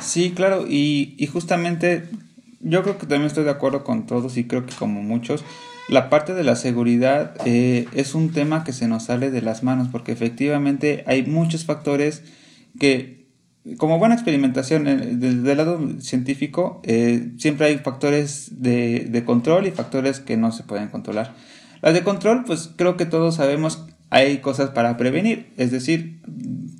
[0.00, 2.08] Sí, claro, y, y justamente
[2.60, 5.44] yo creo que también estoy de acuerdo con todos y creo que como muchos,
[5.88, 9.62] la parte de la seguridad eh, es un tema que se nos sale de las
[9.62, 12.24] manos porque efectivamente hay muchos factores
[12.80, 13.28] que,
[13.76, 19.66] como buena experimentación eh, desde el lado científico, eh, siempre hay factores de, de, control
[19.66, 21.34] y factores que no se pueden controlar.
[21.82, 26.22] Las de control, pues creo que todos sabemos hay cosas para prevenir, es decir,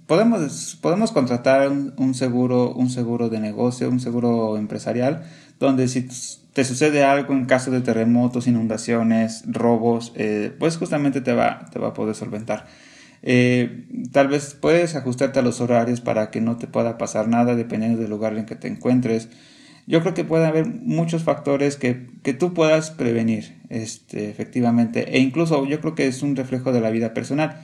[0.07, 5.25] podemos, podemos contratar un, un seguro, un seguro de negocio, un seguro empresarial,
[5.59, 6.09] donde si
[6.53, 11.79] te sucede algo en caso de terremotos, inundaciones, robos, eh, pues justamente te va, te
[11.79, 12.67] va a poder solventar.
[13.23, 17.57] Eh, tal vez puedes ajustarte a los horarios para que no te pueda pasar nada
[17.57, 19.29] dependiendo del lugar en que te encuentres.
[19.87, 25.21] Yo creo que puede haber muchos factores que, que tú puedas prevenir, este, efectivamente, e
[25.21, 27.61] incluso yo creo que es un reflejo de la vida personal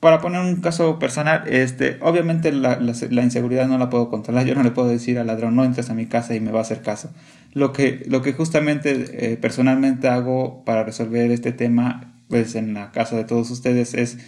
[0.00, 4.46] para poner un caso personal, este, obviamente la, la, inseguridad no la puedo controlar.
[4.46, 6.60] Yo no le puedo decir al ladrón, no entres a mi casa y me va
[6.60, 7.10] a hacer caso.
[7.52, 12.92] Lo que, lo que justamente eh, personalmente hago para resolver este tema, pues en la
[12.92, 14.18] casa de todos ustedes, es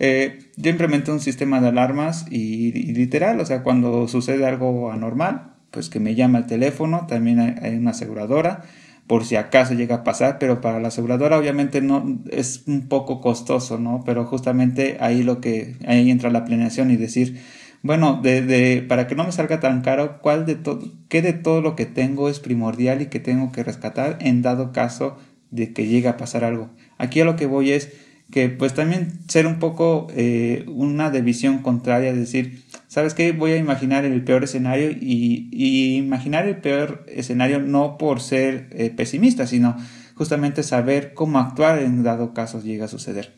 [0.00, 5.52] eh, yo implemento un sistema de alarmas y, literal, o sea, cuando sucede algo anormal,
[5.70, 8.64] pues que me llama el teléfono, también hay una aseguradora
[9.10, 13.20] por si acaso llega a pasar, pero para la aseguradora obviamente no es un poco
[13.20, 14.04] costoso, ¿no?
[14.06, 17.40] Pero justamente ahí lo que ahí entra la planeación y decir,
[17.82, 21.32] bueno, de, de, para que no me salga tan caro, ¿cuál de todo, qué de
[21.32, 25.16] todo lo que tengo es primordial y que tengo que rescatar en dado caso
[25.50, 26.70] de que llegue a pasar algo?
[26.96, 27.92] Aquí a lo que voy es
[28.30, 33.30] que pues también ser un poco eh, una división contraria, es decir, ¿sabes qué?
[33.30, 38.90] Voy a imaginar el peor escenario y, imaginar el peor escenario no por ser eh,
[38.90, 39.76] pesimista, sino
[40.16, 43.36] justamente saber cómo actuar en dado caso llegue a suceder.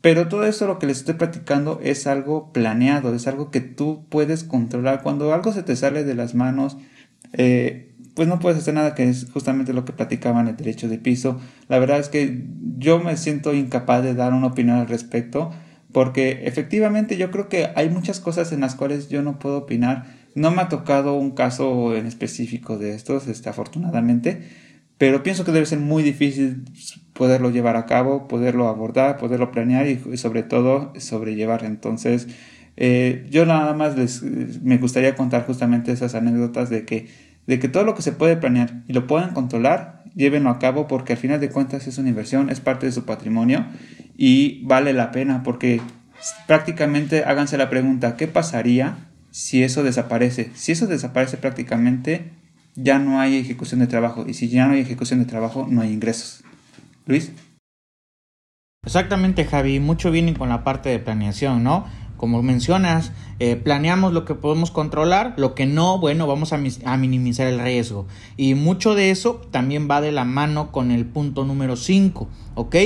[0.00, 4.04] Pero todo esto lo que les estoy platicando es algo planeado, es algo que tú
[4.08, 5.02] puedes controlar.
[5.02, 6.76] Cuando algo se te sale de las manos,
[7.34, 10.98] eh, pues no puedes hacer nada, que es justamente lo que platicaban el derecho de
[10.98, 11.38] piso.
[11.68, 12.44] La verdad es que
[12.78, 15.52] yo me siento incapaz de dar una opinión al respecto,
[15.96, 20.04] porque efectivamente yo creo que hay muchas cosas en las cuales yo no puedo opinar.
[20.34, 24.42] No me ha tocado un caso en específico de estos, este, afortunadamente,
[24.98, 26.66] pero pienso que debe ser muy difícil
[27.14, 31.64] poderlo llevar a cabo, poderlo abordar, poderlo planear y, sobre todo sobrellevar.
[31.64, 32.28] Entonces,
[32.76, 37.06] eh, yo nada más les, me gustaría contar justamente esas anécdotas de que
[37.46, 40.88] de que todo lo que se puede planear y lo puedan controlar, llévenlo a cabo
[40.88, 43.66] porque al final de cuentas es una inversión, es parte de su patrimonio
[44.16, 45.80] y vale la pena porque
[46.48, 48.96] prácticamente háganse la pregunta, ¿qué pasaría
[49.30, 50.50] si eso desaparece?
[50.54, 52.32] Si eso desaparece prácticamente
[52.74, 55.82] ya no hay ejecución de trabajo y si ya no hay ejecución de trabajo no
[55.82, 56.42] hay ingresos.
[57.06, 57.30] Luis.
[58.84, 59.80] Exactamente, Javi.
[59.80, 61.86] Mucho viene con la parte de planeación, ¿no?
[62.16, 66.56] Como mencionas, eh, planeamos lo que podemos controlar, lo que no, bueno, vamos a,
[66.96, 68.06] minimizar el riesgo.
[68.36, 72.76] Y mucho de eso también va de la mano con el punto número 5, ¿ok?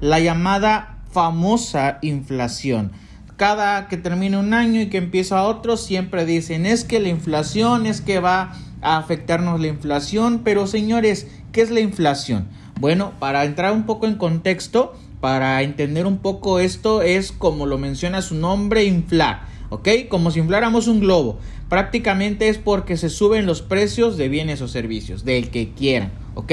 [0.00, 2.92] La llamada famosa inflación.
[3.36, 7.86] Cada que termina un año y que empieza otro, siempre dicen, es que la inflación,
[7.86, 12.48] es que va a afectarnos la inflación, pero señores, ¿qué es la inflación?
[12.80, 17.78] Bueno, para entrar un poco en contexto, para entender un poco esto, es como lo
[17.78, 19.88] menciona su nombre, inflar, ¿ok?
[20.08, 21.38] Como si infláramos un globo.
[21.68, 26.52] Prácticamente es porque se suben los precios de bienes o servicios, del que quieran, ¿ok?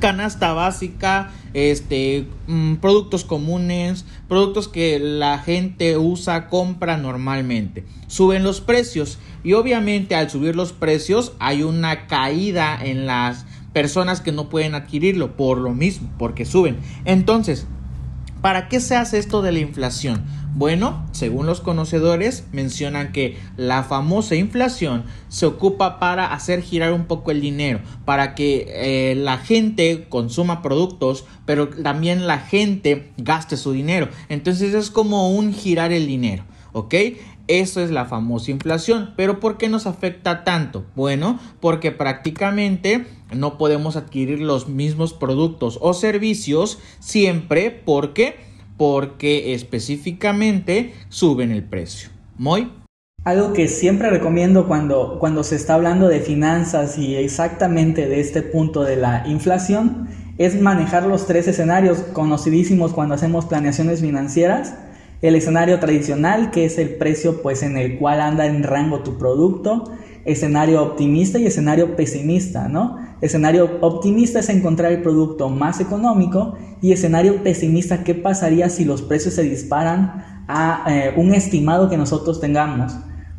[0.00, 7.84] Canasta básica, este, mm, productos comunes, productos que la gente usa, compra normalmente.
[8.06, 14.20] Suben los precios y obviamente al subir los precios hay una caída en las personas
[14.20, 16.78] que no pueden adquirirlo por lo mismo, porque suben.
[17.04, 17.66] Entonces,
[18.40, 20.24] ¿para qué se hace esto de la inflación?
[20.54, 27.06] Bueno, según los conocedores, mencionan que la famosa inflación se ocupa para hacer girar un
[27.06, 33.56] poco el dinero, para que eh, la gente consuma productos, pero también la gente gaste
[33.56, 34.10] su dinero.
[34.28, 36.94] Entonces es como un girar el dinero, ¿ok?
[37.48, 39.14] Eso es la famosa inflación.
[39.16, 40.84] Pero ¿por qué nos afecta tanto?
[40.94, 50.94] Bueno, porque prácticamente no podemos adquirir los mismos productos o servicios siempre porque porque específicamente
[51.08, 52.10] suben el precio.
[52.36, 52.70] Muy
[53.24, 58.42] algo que siempre recomiendo cuando, cuando se está hablando de finanzas y exactamente de este
[58.42, 64.74] punto de la inflación es manejar los tres escenarios conocidísimos cuando hacemos planeaciones financieras.
[65.22, 69.18] El escenario tradicional, que es el precio pues en el cual anda en rango tu
[69.18, 69.84] producto,
[70.24, 72.98] escenario optimista y escenario pesimista, ¿no?
[73.20, 79.00] Escenario optimista es encontrar el producto más económico y escenario pesimista, ¿qué pasaría si los
[79.02, 82.92] precios se disparan a eh, un estimado que nosotros tengamos?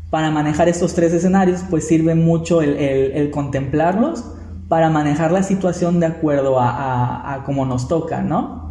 [0.08, 4.24] Para manejar estos tres escenarios, pues sirve mucho el, contemplarlos
[4.68, 8.63] para manejar la situación de acuerdo a, como nos toca, ¿no?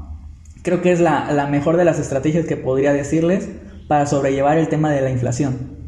[0.64, 3.50] Creo que es la, la mejor de las estrategias que podría decirles
[3.88, 5.84] para sobrellevar el tema de la inflación.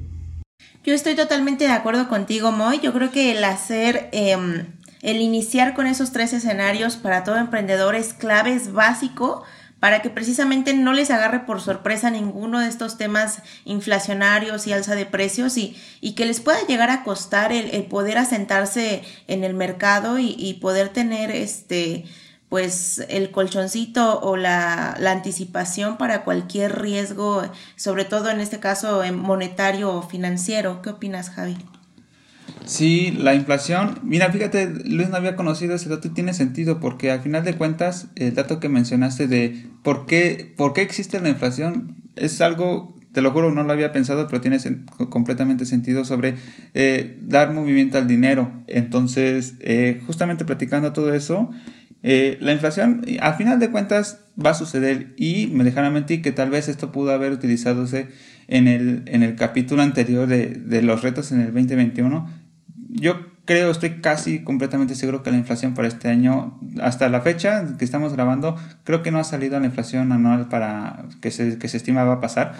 [0.85, 2.79] Yo estoy totalmente de acuerdo contigo, Moy.
[2.79, 4.67] Yo creo que el hacer, em,
[5.01, 9.43] el iniciar con esos tres escenarios para todo emprendedor es clave, es básico
[9.79, 14.95] para que precisamente no les agarre por sorpresa ninguno de estos temas inflacionarios y alza
[14.95, 19.53] de precios y, y que les pueda llegar a costar el, poder asentarse en el
[19.53, 22.05] mercado y poder tener este
[22.55, 27.43] pues el colchoncito o la, anticipación para cualquier riesgo,
[27.75, 30.81] sobre todo en este caso monetario o financiero.
[30.81, 31.57] ¿Qué opinas, Javi?
[32.63, 37.11] Sí, la inflación, mira, fíjate, Luis no había conocido ese dato y tiene sentido porque
[37.11, 41.27] al final de cuentas el dato que mencionaste de por qué, por qué existe la
[41.27, 44.59] inflación es algo, te lo juro, no lo había pensado, pero tiene
[45.09, 46.35] completamente sentido sobre
[46.73, 48.49] eh, dar movimiento al dinero.
[48.67, 51.49] Entonces, eh, justamente platicando todo eso,
[52.07, 56.31] eh, la inflación, al final de cuentas, va a suceder y me dejarán mentir que
[56.31, 58.09] tal vez esto pudo haber utilizadose
[58.47, 62.29] en el, en el capítulo anterior de, de los retos en el 2021.
[62.89, 67.65] Yo creo, estoy casi completamente seguro que la inflación para este año, hasta la fecha
[67.79, 71.67] que estamos grabando, creo que no ha salido la inflación anual para que se, que
[71.67, 72.53] se estima va a pasar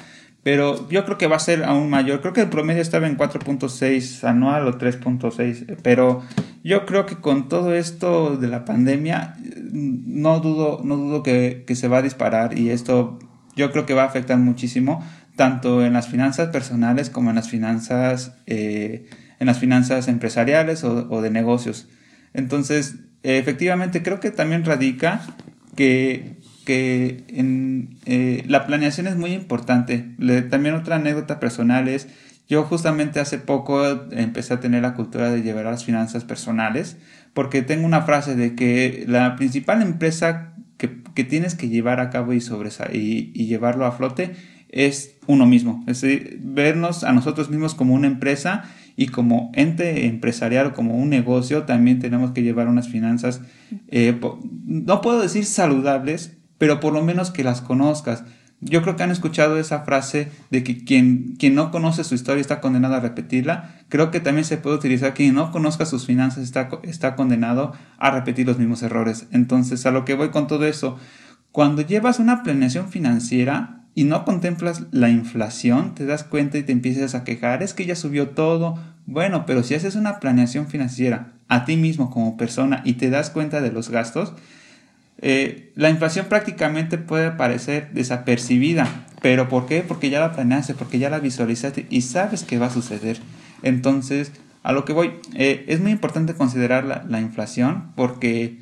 [0.46, 2.22] pero yo creo que va a ser aún mayor.
[2.22, 6.22] Creo que el promedio estaba en 4.6 anual o 3.6, pero
[6.64, 9.38] yo creo que con todo esto de la pandemia
[9.72, 13.18] no dudo, no dudo que, que, se va a disparar y esto
[13.56, 15.04] yo creo que va a afectar muchísimo
[15.36, 21.08] tanto en las finanzas personales como en las finanzas eh, en las finanzas empresariales o,
[21.10, 21.88] o de negocios.
[22.36, 25.22] Entonces, efectivamente creo que también radica
[25.76, 27.24] que que
[28.06, 30.06] eh, la planeación es muy importante.
[30.50, 32.08] también otra anécdota personal es,
[32.48, 36.98] yo justamente hace poco empecé a tener la cultura de llevar las finanzas personales,
[37.34, 42.10] porque tengo una frase de que la principal empresa que, que tienes que llevar a
[42.10, 42.40] cabo y,
[42.94, 44.34] y, y llevarlo a flote
[44.70, 48.64] es uno mismo, es decir, vernos a nosotros mismos como una empresa
[48.98, 53.42] y como ente empresarial como un negocio también tenemos que llevar unas finanzas,
[53.88, 54.20] eh,
[54.66, 58.24] no puedo decir saludables, pero por lo menos que las conozcas.
[58.62, 62.42] Yo creo que han escuchado esa frase de que quien, quien no conoce su historia
[62.42, 63.82] está condenado a repetirla.
[63.90, 68.12] Creo que también se puede utilizar quien no conozca sus finanzas está, está condenado a
[68.12, 69.28] repetir los mismos errores.
[69.32, 70.98] Entonces, a lo que voy con todo eso,
[71.52, 76.72] cuando llevas una planeación financiera y no contemplas la inflación, te das cuenta y te
[76.72, 78.78] empiezas a quejar, es que ya subió todo.
[79.06, 83.30] Bueno, pero si haces una planeación financiera a ti mismo como persona y te das
[83.30, 84.34] cuenta de los gastos,
[85.22, 89.82] eh, la inflación prácticamente puede parecer desapercibida, pero ¿por qué?
[89.82, 93.20] Porque ya la planeaste, porque ya la visualizaste y sabes que va a suceder.
[93.64, 94.32] Entonces,
[94.64, 98.60] a lo que voy, eh, es muy importante considerar la, la, inflación porque,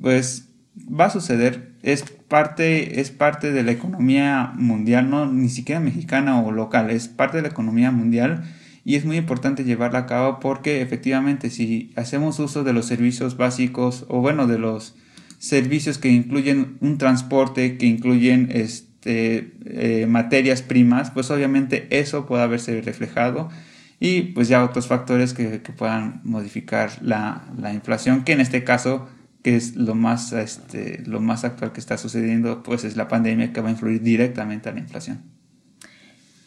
[0.00, 5.80] pues, va a suceder, es parte, es parte de la economía mundial, no ni siquiera
[5.80, 8.44] mexicana o local, es parte de la economía mundial
[8.84, 13.36] y es muy importante llevarla a cabo porque efectivamente si hacemos uso de los servicios
[13.36, 14.96] básicos o bueno, de los
[15.42, 22.44] servicios que incluyen un transporte, que incluyen este, eh, materias primas, pues obviamente eso puede
[22.44, 23.50] haberse reflejado
[23.98, 29.08] y pues ya otros factores que, puedan modificar la, la, inflación, que en este caso,
[29.42, 33.52] que es lo más, este, lo más actual que está sucediendo, pues es la pandemia
[33.52, 35.22] que va a influir directamente a la inflación.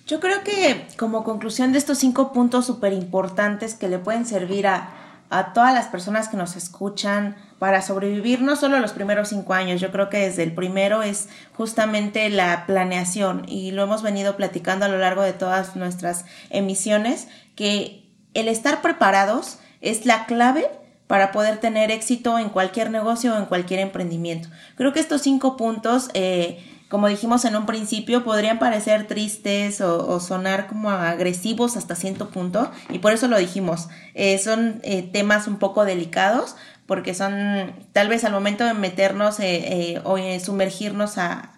[0.07, 4.67] Yo creo que como conclusión de estos cinco puntos súper importantes que le pueden servir
[4.67, 4.89] a,
[5.29, 9.79] a todas las personas que nos escuchan para sobrevivir no solo los primeros cinco años,
[9.79, 14.85] yo creo que desde el primero es justamente la planeación y lo hemos venido platicando
[14.85, 20.69] a lo largo de todas nuestras emisiones, que el estar preparados es la clave
[21.07, 24.49] para poder tener éxito en cualquier negocio o en cualquier emprendimiento.
[24.75, 30.19] Creo que estos cinco puntos eh, como dijimos en un principio, podrían parecer tristes o,
[30.19, 33.89] sonar como agresivos hasta cierto punto, y por eso lo dijimos.
[34.13, 39.39] Eh, son eh, temas un poco delicados, porque son tal vez al momento de meternos
[39.39, 41.51] eh, o sumergirnos a,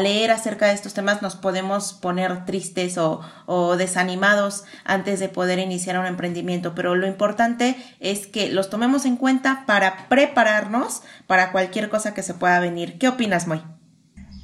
[0.00, 5.60] leer acerca de estos temas nos podemos poner tristes o, o, desanimados antes de poder
[5.60, 11.52] iniciar un emprendimiento, pero lo importante es que los tomemos en cuenta para prepararnos para
[11.52, 12.98] cualquier cosa que se pueda venir.
[12.98, 13.75] ¿Qué opinas, Moy?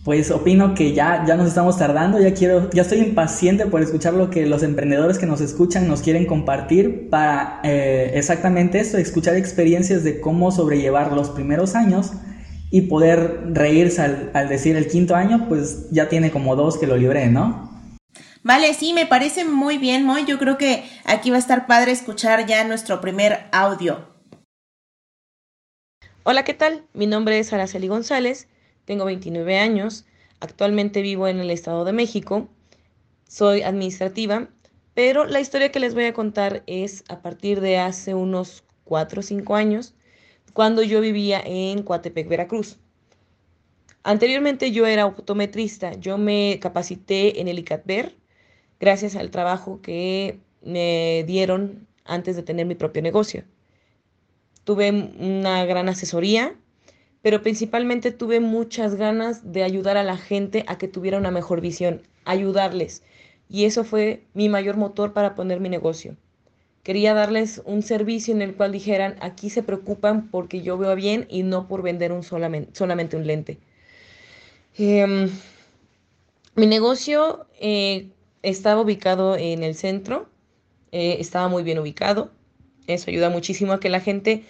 [0.04, 4.14] Pues opino que ya, ya nos estamos tardando, ya quiero, ya estoy impaciente por escuchar
[4.14, 9.36] lo que los emprendedores que nos escuchan nos quieren compartir para eh, exactamente esto, escuchar
[9.36, 12.10] experiencias de cómo sobrellevar los primeros años
[12.72, 16.96] y poder reírse al, decir el quinto año, pues ya tiene como dos que lo
[16.96, 17.70] libré, ¿no?
[18.42, 20.24] Vale, sí, me parece muy bien, Moy.
[20.24, 24.08] Yo creo que aquí va a estar padre escuchar ya nuestro primer audio.
[26.24, 26.82] Hola, ¿qué tal?
[26.92, 28.48] Mi nombre es Araceli González
[28.92, 30.04] tengo 29 años,
[30.40, 32.50] actualmente vivo en el Estado de México,
[33.26, 34.50] soy administrativa,
[34.92, 39.20] pero la historia que les voy a contar es a partir de hace unos 4
[39.20, 39.94] o 5 años,
[40.52, 42.76] cuando yo vivía en Coatepec, Veracruz.
[44.02, 48.14] Anteriormente yo era optometrista, yo me capacité en el ICATBER
[48.78, 53.44] gracias al trabajo que me dieron antes de tener mi propio negocio.
[54.64, 56.54] Tuve una gran asesoría,
[57.22, 61.60] pero principalmente tuve muchas ganas de ayudar a la gente a que tuviera una mejor
[61.60, 63.02] visión, ayudarles.
[63.48, 66.16] Y eso fue mi mayor motor para poner mi negocio.
[66.82, 71.26] Quería darles un servicio en el cual dijeran, aquí se preocupan porque yo veo bien
[71.30, 73.58] y no por vender un solamente, solamente un lente.
[74.76, 75.30] Em,
[76.56, 78.08] mi negocio eh,
[78.42, 80.28] estaba ubicado en el centro,
[80.90, 82.32] eh, estaba muy bien ubicado.
[82.88, 84.44] Eso ayuda muchísimo a que la gente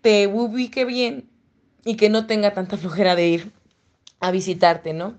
[0.00, 1.31] te ubique bien
[1.84, 3.52] y que no tenga tanta flojera de ir
[4.20, 5.16] a visitarte, ¿no?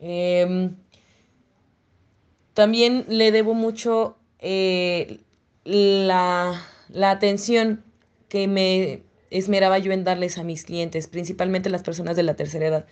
[0.00, 0.76] Em,
[2.54, 5.20] también le debo mucho eh,
[5.64, 7.84] la, la atención
[8.28, 12.66] que me esmeraba yo en darles a mis clientes, principalmente las personas de la tercera
[12.66, 12.86] edad.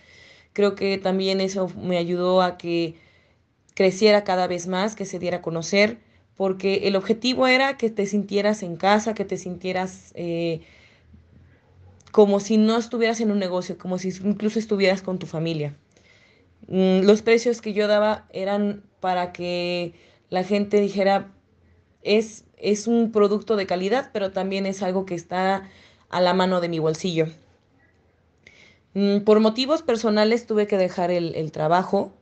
[0.51, 2.95] Creo que también eso me ayudó a que
[3.73, 5.99] creciera cada vez más, que se diera a conocer,
[6.35, 10.61] porque el objetivo era que te sintieras en casa, que te sintieras eh,
[12.13, 15.75] como si no estuvieras en un negocio, como si incluso estuvieras con tu familia.
[16.67, 19.95] Mm, los precios que yo daba eran para que
[20.29, 21.31] la gente dijera,
[22.03, 25.67] es, es un producto de calidad, pero también es algo que está
[26.09, 27.29] a la mano de mi bolsillo.
[28.93, 32.13] Mm, por motivos personales tuve que dejar el, trabajo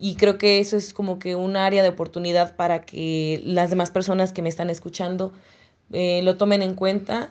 [0.00, 3.92] y creo que eso es como que un área de oportunidad para que las demás
[3.92, 5.32] personas que me están escuchando
[5.92, 7.30] eh, lo tomen en cuenta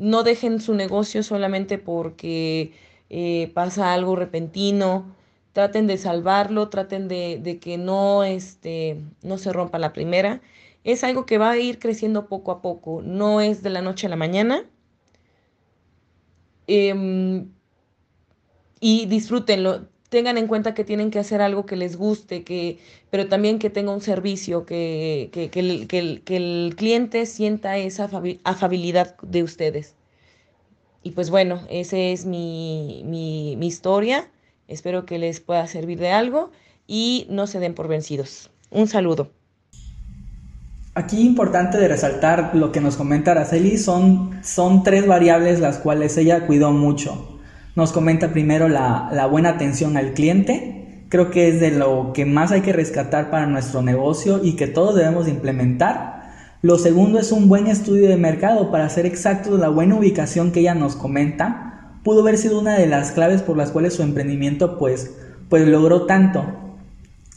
[0.00, 2.72] no dejen su negocio solamente porque
[3.10, 5.14] eh, pasa algo repentino.
[5.52, 10.40] Traten de salvarlo, traten de, que no, este, no se rompa la primera.
[10.84, 14.06] Es algo que va a ir creciendo poco a poco, no es de la noche
[14.06, 14.64] a la mañana.
[16.66, 17.50] Em,
[18.80, 22.78] y disfrútenlo tengan en cuenta que tienen que hacer algo que les guste, que,
[23.10, 28.10] pero también que tenga un servicio, que, que, que, el, que, el, cliente sienta esa
[28.44, 29.94] afabilidad de ustedes.
[31.02, 34.28] Y pues bueno, esa es mi, mi, mi historia.
[34.68, 36.50] Espero que les pueda servir de algo
[36.86, 38.50] y no se den por vencidos.
[38.70, 39.30] Un saludo.
[40.94, 46.16] Aquí importante de resaltar lo que nos comenta Araceli son, son tres variables las cuales
[46.18, 47.29] ella cuidó mucho.
[47.76, 52.50] Nos comenta primero la, buena atención al cliente, creo que es de lo que más
[52.50, 56.20] hay que rescatar para nuestro negocio y que todos debemos implementar.
[56.62, 60.60] Lo segundo es un buen estudio de mercado para ser exactos la buena ubicación que
[60.60, 61.96] ella nos comenta.
[62.02, 65.14] Pudo haber sido una de las claves por las cuales su emprendimiento pues,
[65.48, 66.44] pues logró tanto.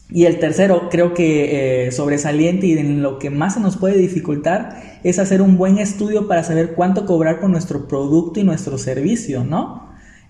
[0.09, 3.97] Y el tercero, creo que eh, sobresaliente y en lo que más se nos puede
[3.97, 8.77] dificultar es hacer un buen estudio para saber cuánto cobrar por nuestro producto y nuestro
[8.77, 9.82] servicio, ¿no?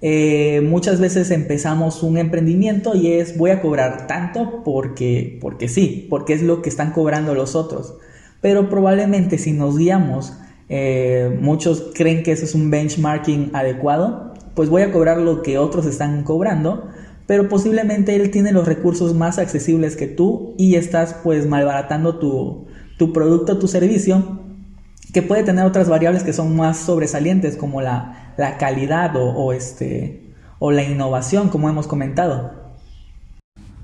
[0.05, 6.07] Eh, muchas veces empezamos un emprendimiento y es voy a cobrar tanto porque, porque sí,
[6.09, 7.95] porque es lo que están cobrando los otros.
[8.41, 10.33] Pero probablemente si nos guiamos,
[10.67, 15.57] eh, muchos creen que eso es un benchmarking adecuado, pues voy a cobrar lo que
[15.57, 16.89] otros están cobrando
[17.25, 22.65] pero posiblemente él tiene los recursos más accesibles que tú y estás pues malbaratando tu,
[22.97, 24.41] tu producto, tu servicio,
[25.13, 30.33] que puede tener otras variables que son más sobresalientes como la, la calidad o, este,
[30.57, 32.51] o la innovación, como hemos comentado.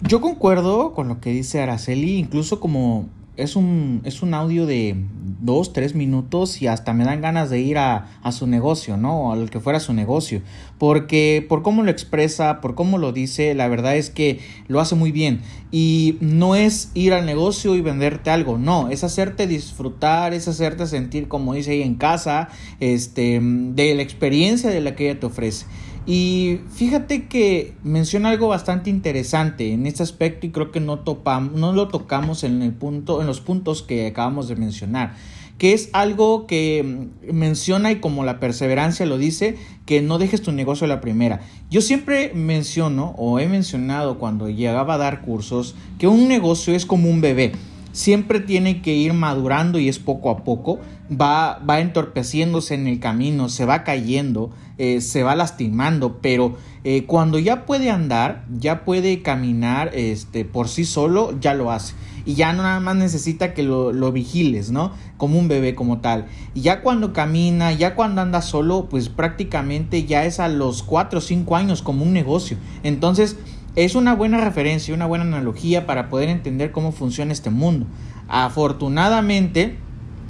[0.02, 3.10] Yo concuerdo con lo que dice Araceli, incluso como
[3.40, 4.96] es un, es un audio de
[5.42, 9.32] dos, tres minutos y hasta me dan ganas de ir a, a su negocio, ¿no?
[9.32, 10.42] Al que fuera su negocio.
[10.78, 14.96] Porque por cómo lo expresa, por cómo lo dice, la verdad es que lo hace
[14.96, 15.42] muy bien.
[15.72, 20.88] Y no es ir al negocio y venderte algo, no, es hacerte disfrutar, es hacerte
[20.88, 25.28] sentir, como dice ahí en casa, este, de la experiencia de la que ella te
[25.28, 25.66] ofrece.
[26.12, 31.53] Y fíjate que menciona algo bastante interesante en este aspecto y creo que no, topamos,
[31.53, 35.14] no lo tocamos en, el punto, en los puntos que acabamos de mencionar
[35.60, 40.53] que es algo que menciona y como la perseverancia lo dice, que no dejes tu
[40.53, 41.41] negocio a la primera.
[41.70, 46.86] Yo siempre menciono o he mencionado cuando llegaba a dar cursos que un negocio es
[46.86, 47.51] como un bebé
[48.00, 50.80] siempre tiene que ir madurando y es poco a poco,
[51.12, 57.04] va, va entorpeciéndose en el camino, se va cayendo, eh, se va lastimando, pero eh,
[57.06, 61.93] cuando ya puede andar, ya puede caminar este, por sí solo, ya lo hace.
[62.26, 64.93] Y ya no nada más necesita que lo, lo vigiles, ¿no?
[65.18, 66.28] Como un bebé como tal.
[66.54, 71.20] Y ya cuando camina, ya cuando anda solo, pues prácticamente ya es a los 4
[71.20, 72.56] o 5 años como un negocio.
[72.84, 73.36] Entonces,
[73.76, 77.86] es una buena referencia, una buena analogía para poder entender cómo funciona este mundo.
[78.28, 79.78] Afortunadamente,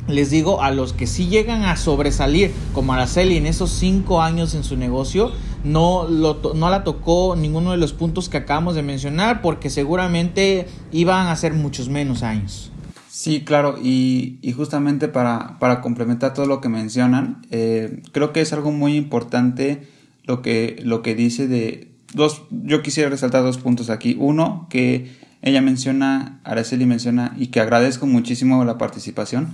[0.08, 4.56] les digo, a los que sí llegan a sobresalir, como Araceli en esos cinco años
[4.56, 5.32] en su negocio,
[5.64, 11.28] no, no la tocó ninguno de los puntos que acabamos de mencionar, porque seguramente iban
[11.28, 12.72] a ser muchos menos años.
[13.10, 18.54] Sí, claro, y, justamente para, para, complementar todo lo que mencionan, eh, creo que es
[18.54, 19.88] algo muy importante
[20.24, 24.16] lo que, lo que dice de, dos, yo quisiera resaltar dos puntos aquí.
[24.20, 29.50] Uno, que ella menciona, Araceli menciona, y que agradezco muchísimo la participación,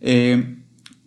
[0.00, 0.58] eh,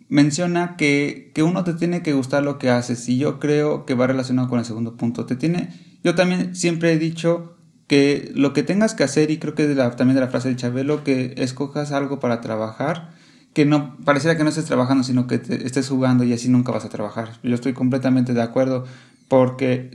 [0.08, 3.94] menciona que, que, uno te tiene que gustar lo que haces, y yo creo que
[3.94, 5.26] va relacionado con el segundo punto.
[5.26, 5.70] Te tiene,
[6.04, 9.74] yo también siempre he dicho que lo que tengas que hacer, y creo que de
[9.74, 13.16] también de la frase de Chabelo, que escojas algo para trabajar,
[13.54, 16.70] que no pareciera que no estés trabajando, sino que te estés jugando y así nunca
[16.70, 17.38] vas a trabajar.
[17.42, 18.84] Yo estoy completamente de acuerdo
[19.28, 19.90] porque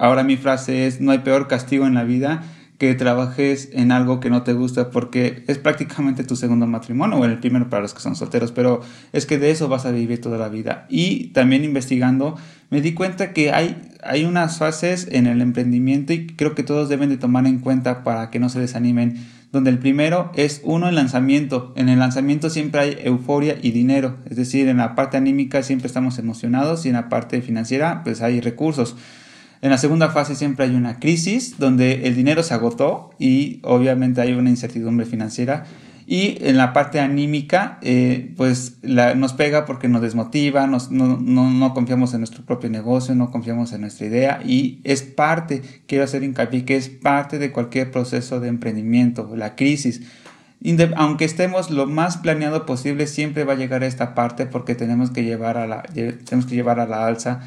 [0.00, 2.42] ahora mi frase es no hay peor castigo en la vida
[2.78, 7.24] que trabajes en algo que no te gusta porque es prácticamente tu segundo matrimonio o
[7.24, 8.80] el primero para los que son solteros, pero
[9.12, 10.86] es que de eso vas a vivir toda la vida.
[10.88, 12.36] Y también investigando
[12.70, 16.88] me di cuenta que hay, hay unas fases en el emprendimiento y creo que todos
[16.88, 20.88] deben de tomar en cuenta para que no se desanimen donde el primero es uno
[20.88, 21.72] el lanzamiento.
[21.76, 25.86] En el lanzamiento siempre hay euforia y dinero, es decir, en la parte anímica siempre
[25.86, 28.96] estamos emocionados y en la parte financiera pues hay recursos.
[29.60, 34.20] En la segunda fase siempre hay una crisis donde el dinero se agotó y obviamente
[34.20, 35.64] hay una incertidumbre financiera
[36.10, 41.50] y en la parte anímica, eh, pues nos pega porque nos desmotiva, nos, no, no,
[41.50, 46.04] no, confiamos en nuestro propio negocio, no confiamos en nuestra idea y es parte, quiero
[46.04, 50.00] hacer hincapié, que es parte de cualquier proceso de emprendimiento, la crisis.
[50.96, 55.10] Aunque estemos lo más planeado posible, siempre va a llegar a esta parte porque tenemos
[55.10, 57.40] que llevar a la, tenemos que llevar a la alza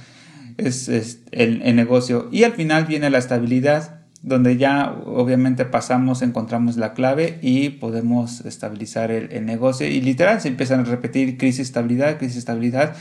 [0.57, 2.29] es, es el, el negocio.
[2.31, 8.41] Y al final viene la estabilidad donde ya obviamente pasamos, encontramos la clave y podemos
[8.41, 12.95] estabilizar el, negocio y literal se empiezan a repetir crisis, estabilidad, crisis, estabilidad.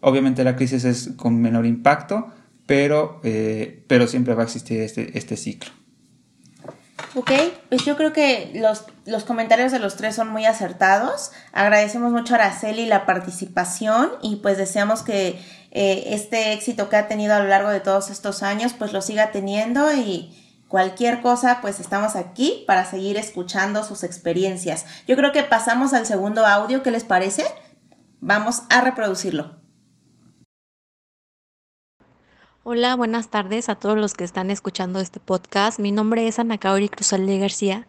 [0.00, 2.28] Obviamente la crisis es con menor impacto,
[2.66, 5.70] pero, eh, pero siempre va a existir este, este ciclo.
[7.14, 7.30] Ok,
[7.70, 11.32] pues yo creo que los, los, comentarios de los tres son muy acertados.
[11.52, 15.38] Agradecemos mucho a Araceli la participación y pues deseamos que
[15.70, 19.00] eh, este éxito que ha tenido a lo largo de todos estos años pues lo
[19.00, 20.30] siga teniendo y,
[20.76, 24.84] Cualquier cosa, pues estamos aquí para seguir escuchando sus experiencias.
[25.08, 27.46] Yo creo que pasamos al segundo audio, ¿qué les parece?
[28.20, 29.56] Vamos a reproducirlo.
[32.62, 35.78] Hola, buenas tardes a todos los que están escuchando este podcast.
[35.78, 37.86] Mi nombre es Ana Kaori Cruzalde García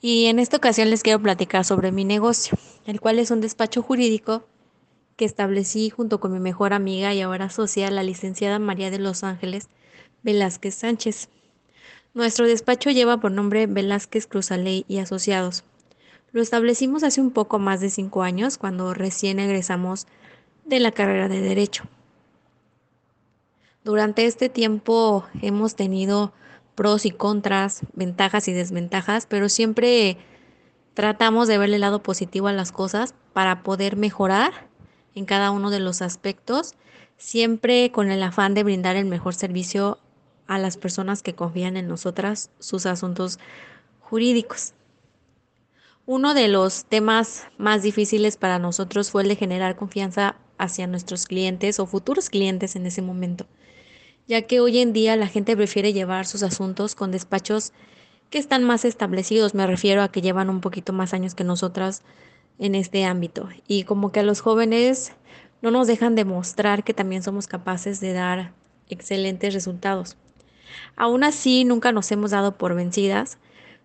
[0.00, 3.80] y en esta ocasión les quiero platicar sobre mi negocio, el cual es un despacho
[3.80, 4.44] jurídico
[5.14, 9.22] que establecí junto con mi mejor amiga y ahora socia, la licenciada María de Los
[9.22, 9.68] Ángeles
[10.24, 11.28] Velázquez Sánchez.
[12.14, 15.64] Nuestro despacho lleva por nombre Velázquez Cruzaley y Asociados.
[16.32, 20.06] Lo establecimos hace un poco más de cinco años, cuando recién egresamos
[20.66, 21.84] de la carrera de Derecho.
[23.82, 26.34] Durante este tiempo hemos tenido
[26.74, 30.18] pros y contras, ventajas y desventajas, pero siempre
[30.92, 34.68] tratamos de ver el lado positivo a las cosas para poder mejorar
[35.14, 36.74] en cada uno de los aspectos,
[37.16, 39.98] siempre con el afán de brindar el mejor servicio
[40.46, 43.38] a las personas que confían en nosotras sus asuntos
[44.00, 44.74] jurídicos.
[46.04, 51.26] Uno de los temas más difíciles para nosotros fue el de generar confianza hacia nuestros
[51.26, 53.46] clientes o futuros clientes en ese momento
[54.26, 57.72] ya que hoy en día la gente prefiere llevar sus asuntos con despachos
[58.30, 62.02] que están más establecidos, me refiero a que llevan un poquito más años que nosotras
[62.58, 63.48] en este ámbito.
[63.66, 65.12] Y como que a los jóvenes
[65.60, 68.54] no nos dejan demostrar que también somos capaces de dar
[68.88, 70.16] excelentes resultados.
[70.96, 73.38] Aún así, nunca nos hemos dado por vencidas,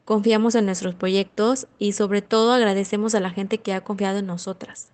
[0.05, 4.27] confiamos en nuestros proyectos y sobre todo agradecemos a la gente que ha confiado en
[4.27, 4.89] nosotras.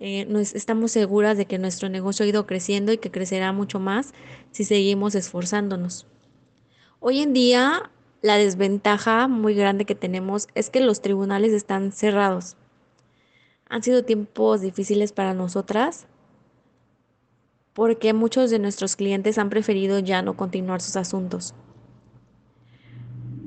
[0.00, 4.12] Eh, estamos seguras de que nuestro negocio ha ido creciendo y que crecerá mucho más
[4.50, 6.06] si seguimos esforzándonos.
[6.98, 12.56] Hoy en día, la desventaja muy grande que tenemos es que los tribunales están cerrados.
[13.68, 16.06] Han sido tiempos difíciles para nosotras
[17.74, 21.54] porque muchos de nuestros clientes han preferido ya no continuar sus asuntos.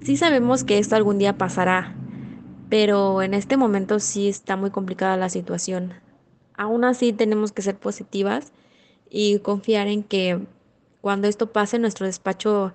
[0.04, 1.96] Sí sabemos que esto algún día pasará,
[2.70, 5.94] pero en este momento sí está muy complicada la situación.
[6.56, 8.52] Aún así tenemos que ser positivas
[9.10, 10.46] y confiar en que
[11.02, 12.74] cuando esto pase nuestro despacho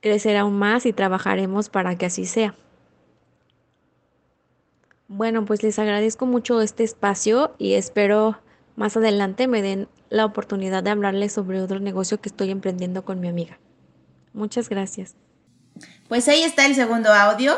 [0.00, 2.54] crecerá aún más y trabajaremos para que así sea.
[5.08, 8.38] Bueno, pues les agradezco mucho este espacio y espero
[8.78, 13.18] más adelante me den la oportunidad de hablarles sobre otro negocio que estoy emprendiendo con
[13.18, 13.58] mi amiga.
[14.32, 15.16] Muchas gracias.
[16.08, 17.56] Pues ahí está el segundo audio.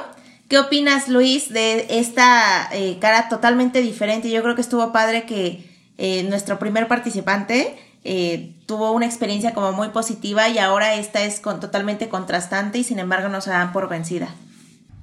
[0.48, 4.30] ¿Qué opinas, Luis, de esta eh, cara totalmente diferente?
[4.30, 9.72] Yo creo que estuvo padre que eh, nuestro primer participante eh, tuvo una experiencia como
[9.72, 13.72] muy positiva y ahora esta es con, totalmente contrastante y sin embargo no se dan
[13.72, 14.34] por vencida.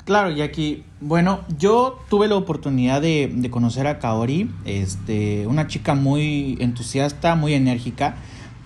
[0.08, 0.86] Claro, Jackie.
[1.02, 7.54] Bueno, yo tuve la oportunidad de, conocer a Kaori, este, una chica muy entusiasta, muy
[7.54, 8.16] enérgica.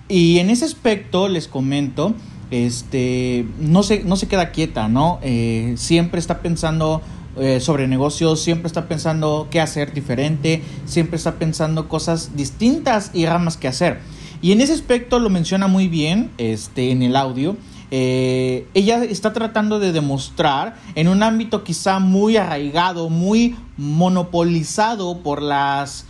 [0.08, 2.14] Y en ese aspecto les comento
[2.52, 5.18] este, no se, no se queda quieta, ¿no?
[5.24, 7.02] Eh, siempre está pensando
[7.40, 13.26] eh, sobre negocios, siempre está pensando qué hacer diferente, siempre está pensando cosas distintas y
[13.26, 13.98] ramas que hacer.
[14.44, 17.58] Y en ese aspecto lo menciona muy bien este, en el audio.
[17.92, 25.42] Eh, ella está tratando de demostrar en un ámbito quizá muy arraigado, muy monopolizado por
[25.42, 26.06] las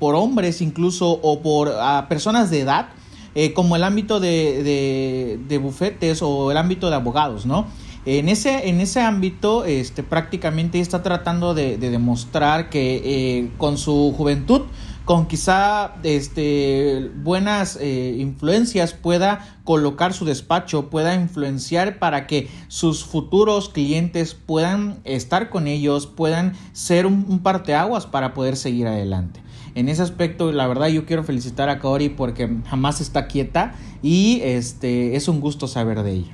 [0.00, 1.70] por hombres incluso o por
[2.08, 2.88] personas de edad,
[3.34, 7.66] eh, como el ámbito de, de, bufetes o el ámbito de abogados, ¿no?
[8.04, 14.12] En ese, en ese ámbito, este, prácticamente está tratando de, demostrar que eh, con su
[14.16, 14.62] juventud,
[15.08, 23.04] con quizá este, buenas eh, influencias, pueda colocar su despacho, pueda influenciar para que sus
[23.04, 29.40] futuros clientes puedan estar con ellos, puedan ser un, parteaguas para poder seguir adelante
[29.74, 34.40] en ese aspecto, la verdad, yo quiero felicitar a Kaori porque jamás está quieta y
[34.42, 36.32] este es un gusto saber de ella.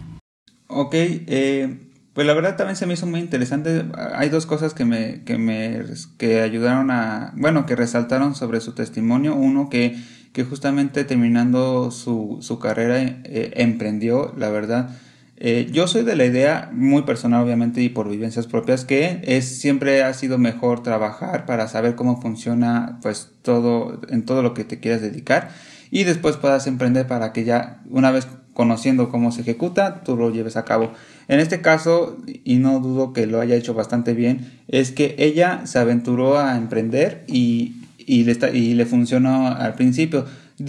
[0.66, 1.83] Ok, eh,
[2.14, 3.84] pues la verdad también se me hizo muy interesante.
[4.14, 5.82] Hay dos cosas que me, que me
[6.16, 9.34] que ayudaron a, bueno, que resaltaron sobre su testimonio.
[9.34, 9.96] Uno que,
[10.32, 14.90] que justamente terminando su, su carrera eh, emprendió, la verdad
[15.36, 19.58] eh, yo soy de la idea, muy personal obviamente y por vivencias propias, que es
[19.58, 24.64] siempre ha sido mejor trabajar para saber cómo funciona pues todo en todo lo que
[24.64, 25.50] te quieras dedicar
[25.90, 30.30] y después puedas emprender para que ya una vez conociendo cómo se ejecuta tú lo
[30.30, 30.92] lleves a cabo.
[31.28, 35.66] En este caso, y no dudo que lo haya hecho bastante bien, es que ella
[35.66, 40.24] se aventuró a emprender y, y, le, y le funcionó al principio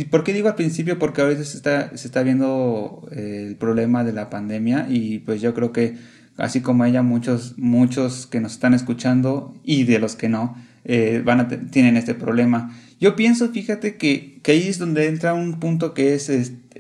[0.10, 0.98] ¿Por qué digo al principio?
[0.98, 5.42] Porque ahorita se está, se está viendo eh, el problema de la pandemia y pues
[5.42, 5.96] yo creo que
[6.38, 10.56] así como ella, muchos, muchos que nos están escuchando y de los que no,
[10.86, 12.76] eh, van a tienen este problema.
[13.00, 16.30] Yo pienso, fíjate que, que, ahí es donde entra un punto que es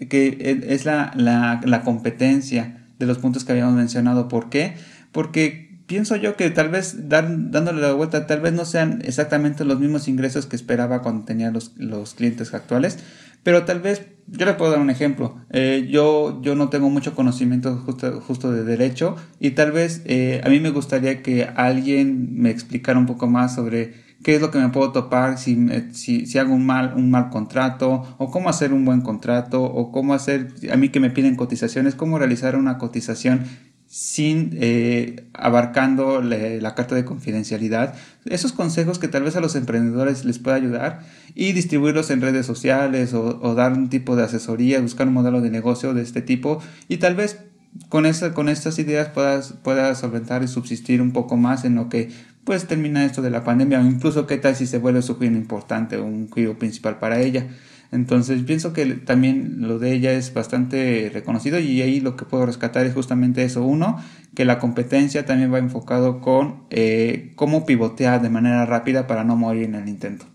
[0.09, 4.27] que es la, la, competencia de los puntos que habíamos mencionado.
[4.27, 4.75] ¿Por qué?
[5.11, 9.79] Porque pienso yo que tal vez dándole la vuelta, tal vez no sean exactamente los
[9.79, 12.99] mismos ingresos que esperaba cuando tenía los, los clientes actuales,
[13.43, 15.39] Pero tal vez, yo le puedo dar un ejemplo.
[15.51, 20.41] Eh, yo, yo no tengo mucho conocimiento justo, justo de derecho y tal vez eh,
[20.43, 24.49] a mí me gustaría que alguien me explicara un poco más sobre qué es lo
[24.49, 25.55] que me puedo topar si,
[25.93, 29.91] si, si, hago un mal, un mal contrato, o cómo hacer un buen contrato, o
[29.91, 33.43] cómo hacer, a mí que me piden cotizaciones, cómo realizar una cotización
[33.85, 37.93] sin eh, abarcando la carta de confidencialidad.
[38.25, 41.01] Esos consejos que tal vez a los emprendedores les pueda ayudar
[41.35, 45.51] y distribuirlos en redes sociales o, dar un tipo de asesoría, buscar un modelo de
[45.51, 47.41] negocio de este tipo y tal vez
[47.89, 51.89] con, esa, con estas ideas puedas, puedas solventar y subsistir un poco más en lo
[51.89, 52.09] que
[52.43, 55.35] pues termina esto de la pandemia o incluso qué tal si se vuelve su giro
[55.35, 57.47] importante o un giro principal para ella.
[57.91, 62.45] Entonces pienso que también lo de ella es bastante reconocido y ahí lo que puedo
[62.45, 63.63] rescatar es justamente eso.
[63.63, 63.99] Uno,
[64.35, 69.35] que la competencia también va enfocado con eh, cómo pivotear de manera rápida para no
[69.35, 70.25] morir en el intento.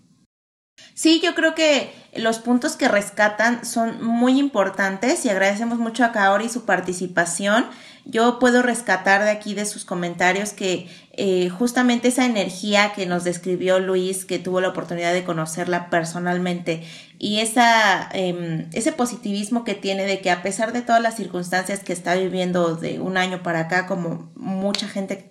[1.01, 6.13] Sí, yo creo que los puntos que rescatan son muy importantes y agradecemos mucho a
[6.13, 7.65] Kaori su participación.
[8.05, 10.91] Yo puedo rescatar de aquí de sus comentarios que
[11.23, 16.83] eh, justamente esa energía que nos describió Luis, que tuvo la oportunidad de conocerla personalmente,
[17.19, 21.81] y esa, em, ese positivismo que tiene de que a pesar de todas las circunstancias
[21.81, 25.29] que está viviendo de un año para acá, como mucha gente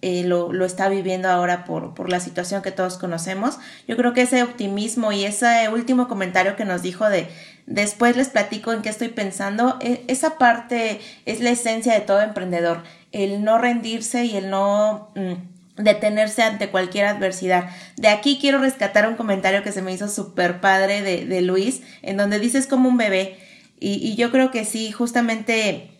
[0.00, 4.12] eh, lo, lo, está viviendo ahora por, por la situación que todos conocemos, yo creo
[4.12, 7.26] que ese optimismo y ese último comentario que nos dijo de
[7.66, 12.20] después les platico en qué estoy pensando, e, esa parte es la esencia de todo
[12.20, 15.10] emprendedor, el no rendirse y el no...
[15.14, 17.70] Mm, detenerse ante cualquier adversidad.
[17.96, 21.80] De aquí quiero rescatar un comentario que se me hizo súper padre de, de, Luis,
[22.02, 23.38] en donde dices como un bebé.
[23.80, 25.90] Y, yo creo que sí, justamente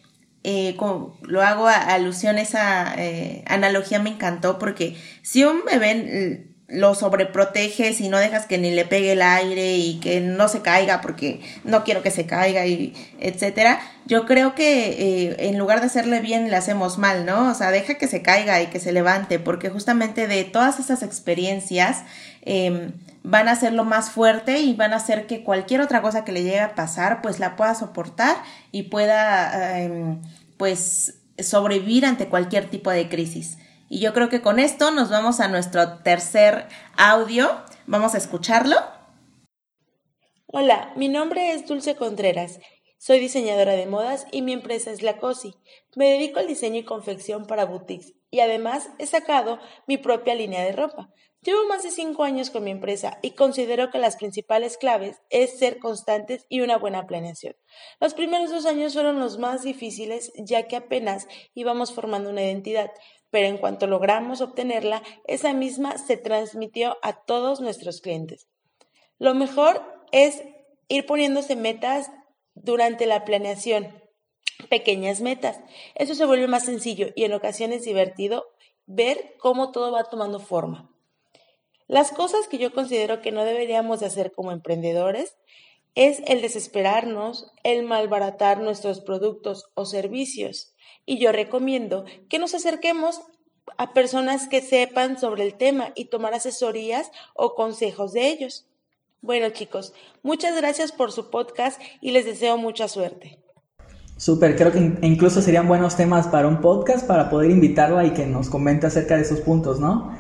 [0.45, 0.77] eh,
[1.23, 8.01] lo hago a, alusión, esa eh, analogía me encantó porque si un bebé lo sobreproteges
[8.01, 11.43] y no dejas que ni le pegue el aire y que no se caiga porque
[11.65, 16.21] no quiero que se caiga y etcétera, yo creo que eh, en lugar de hacerle
[16.21, 17.51] bien le hacemos mal, ¿no?
[17.51, 21.03] O sea, deja que se caiga y que se levante porque justamente de todas esas
[21.03, 22.05] experiencias
[22.41, 22.93] em,
[23.23, 26.43] van a hacerlo más fuerte y van a hacer que cualquier otra cosa que le
[26.43, 28.37] llegue a pasar pues la pueda soportar
[28.73, 30.23] y pueda em,
[30.57, 33.59] pues sobrevivir ante cualquier tipo de crisis.
[33.93, 36.67] Y yo creo que con esto nos vamos a nuestro tercer
[36.97, 37.51] audio.
[37.87, 38.77] Vamos a escucharlo.
[40.47, 42.59] Hola, mi nombre es Dulce Contreras.
[42.97, 45.57] Soy diseñadora de modas y mi empresa es La Cosi.
[45.95, 50.65] Me dedico al diseño y confección para boutiques y además he sacado mi propia línea
[50.65, 51.11] de ropa.
[51.43, 55.59] Llevo más de cinco años con mi empresa y considero que las principales claves es
[55.59, 57.57] ser constantes y una buena planeación.
[58.01, 62.91] Los primeros dos años fueron los más difíciles ya que apenas íbamos formando una identidad,
[63.33, 68.47] pero en cuanto logramos obtenerla, esa misma se transmitió a todos nuestros clientes.
[69.19, 70.45] Lo mejor es
[70.89, 72.11] ir poniéndose metas
[72.55, 73.89] durante la planeación,
[74.69, 75.59] pequeñas metas.
[75.95, 78.45] Eso se vuelve más sencillo y en ocasiones divertido
[78.85, 80.91] ver cómo todo va tomando forma.
[81.89, 85.37] Las cosas que yo considero que no deberíamos de hacer como emprendedores
[85.95, 90.75] es el desesperarnos, el malbaratar nuestros productos o servicios,
[91.07, 93.21] y yo recomiendo que nos acerquemos
[93.79, 98.67] a personas que sepan sobre el tema y tomar asesorías o consejos de ellos.
[99.21, 103.39] Bueno chicos, muchas gracias por su podcast y les deseo mucha suerte.
[104.17, 108.27] Súper, creo que incluso serían buenos temas para un podcast para poder invitarla y que
[108.27, 110.17] nos comente acerca de esos puntos, ¿no?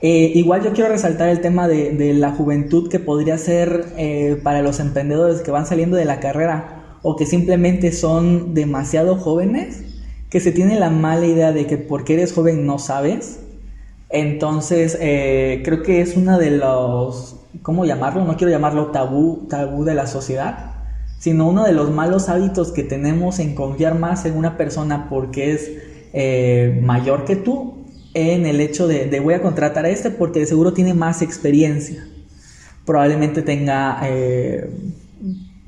[0.00, 4.60] Eh, igual yo quiero resaltar el tema de, la juventud que podría ser eh, para
[4.60, 9.93] los emprendedores que van saliendo de la carrera o que simplemente son demasiado jóvenes
[10.34, 13.38] que se tiene la mala idea de que porque eres joven no sabes.
[14.10, 18.24] Entonces, eh, creo que es una de los, ¿cómo llamarlo?
[18.24, 20.72] No quiero llamarlo tabú, tabú de la sociedad,
[21.20, 25.52] sino uno de los malos hábitos que tenemos en confiar más en una persona porque
[25.52, 25.70] es
[26.12, 30.40] eh, mayor que tú, en el hecho de, de, voy a contratar a este porque
[30.40, 32.04] de seguro tiene más experiencia.
[32.84, 34.68] Probablemente tenga eh,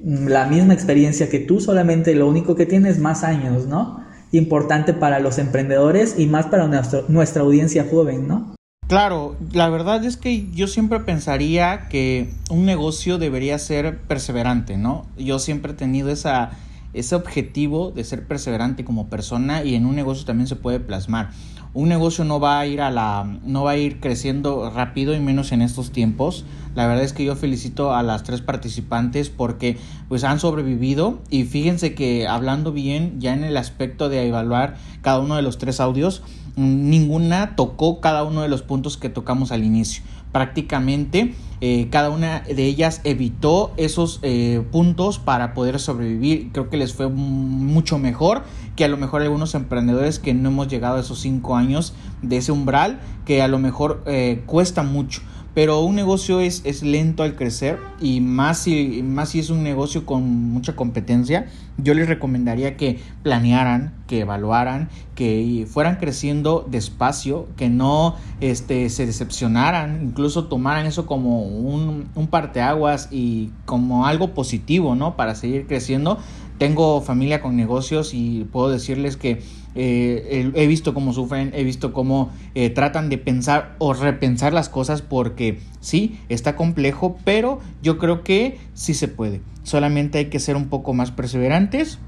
[0.03, 4.05] la misma experiencia que tú, solamente lo único que tiene es más años, ¿no?
[4.37, 6.69] Importante para los emprendedores y más para
[7.09, 8.55] nuestra audiencia joven, ¿no?
[8.89, 15.07] Claro, la verdad es que yo siempre pensaría que un negocio debería ser perseverante, ¿no?
[15.19, 20.25] Yo siempre he tenido ese objetivo de ser perseverante como persona y en un negocio
[20.25, 21.31] también se puede plasmar.
[21.77, 25.21] Un negocio no va a ir a la no va a ir creciendo rápido y
[25.21, 26.47] menos en estos tiempos.
[26.75, 29.77] La verdad es que yo felicito a las tres participantes porque
[30.09, 35.19] pues han sobrevivido y fíjense que hablando bien ya en el aspecto de evaluar cada
[35.19, 36.23] uno de los tres audios,
[36.57, 40.03] ninguna tocó cada uno de los puntos que tocamos al inicio.
[40.33, 46.51] Prácticamente eh, cada una de ellas evitó esos eh, puntos para poder sobrevivir.
[46.53, 48.43] Creo que les fue mucho mejor
[48.77, 52.37] que a lo mejor algunos emprendedores que no hemos llegado a esos cinco años de
[52.37, 55.23] ese umbral, que a lo mejor eh, cuesta mucho
[55.57, 59.63] pero un negocio es, es lento al crecer y más si, más si es un
[59.63, 61.47] negocio con mucha competencia,
[61.79, 69.07] yo les recomendaría que planearan, que evaluaran, que fueran creciendo despacio, que no este, se
[69.07, 75.17] decepcionaran, incluso tomaran eso como un, un parteaguas y como algo positivo, ¿no?
[75.17, 76.19] Para seguir creciendo.
[76.59, 79.41] Tengo familia con negocios y puedo decirles que
[79.77, 84.69] eh, he visto cómo sufren, he visto cómo eh, tratan de pensar o repensar las
[84.69, 89.43] cosas porque sí, está complejo, pero yo creo que sí se puede.
[89.63, 91.99] Solamente hay que ser un poco más perseverantes,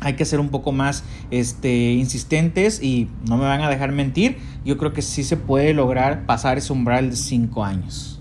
[0.00, 4.38] hay que ser un poco más este, insistentes y no me van a dejar mentir,
[4.64, 8.20] yo creo que sí se puede lograr pasar ese umbral de 5 años.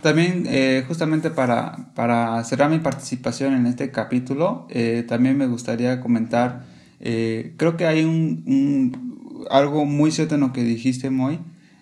[0.00, 4.66] También, eh, justamente para, para, cerrar mi participación en este capítulo,
[5.08, 10.62] también me gustaría comentar eh, creo que hay un, algo muy cierto en lo que
[10.62, 11.38] dijiste, Moy,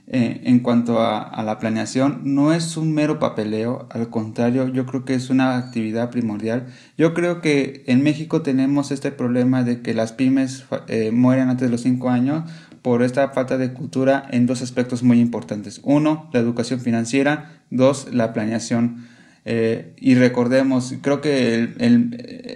[0.08, 2.22] eh, en cuanto a, la planeación.
[2.24, 6.66] No es un mero papeleo, al contrario, yo creo que es una actividad primordial.
[6.98, 11.68] Yo creo que en México tenemos este problema de que las pymes eh, mueren antes
[11.68, 12.50] de los 5 años
[12.82, 15.80] por esta falta de cultura en dos aspectos muy importantes.
[15.84, 17.62] Uno, la educación financiera.
[17.70, 19.06] Dos, la planeación.
[19.44, 21.76] y recordemos, creo que el,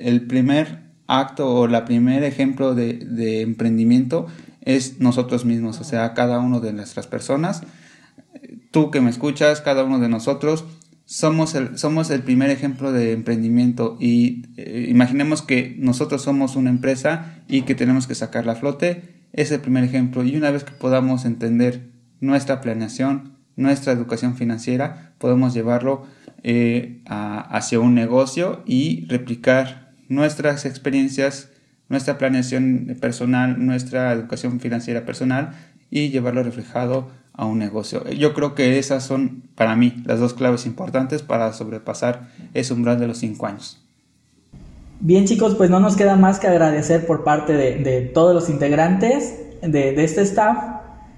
[0.04, 4.26] el primer acto o la primer ejemplo de, emprendimiento
[4.62, 7.62] es nosotros mismos, o sea, cada uno de nuestras personas.
[8.70, 10.64] Tú que me escuchas, cada uno de nosotros,
[11.04, 16.70] somos el, somos el primer ejemplo de emprendimiento y eh, imaginemos que nosotros somos una
[16.70, 20.64] empresa y que tenemos que sacar la flote, es el primer ejemplo y una vez
[20.64, 26.06] que podamos entender nuestra planeación, nuestra educación financiera, podemos llevarlo
[26.42, 31.50] eh, hacia un negocio y replicar nuestras experiencias,
[31.88, 35.54] nuestra planeación personal, nuestra educación financiera personal
[35.90, 38.08] y llevarlo reflejado a un negocio.
[38.10, 42.98] Yo creo que esas son para mí las dos claves importantes para sobrepasar ese umbral
[42.98, 43.82] de los cinco años.
[45.00, 49.38] Bien chicos, pues no nos queda más que agradecer por parte de, todos los integrantes
[49.60, 50.56] de, de este staff,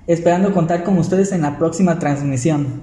[0.09, 2.83] esperando contar con ustedes en la próxima transmisión.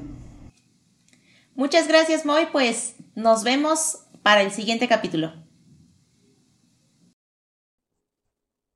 [1.56, 5.45] Muchas gracias Moy, pues nos vemos para el siguiente capítulo.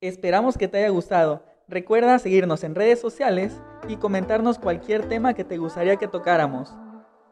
[0.01, 1.43] Esperamos que te haya gustado.
[1.67, 3.51] Recuerda seguirnos en redes sociales
[3.89, 6.73] y comentarnos cualquier tema que te gustaría que tocáramos.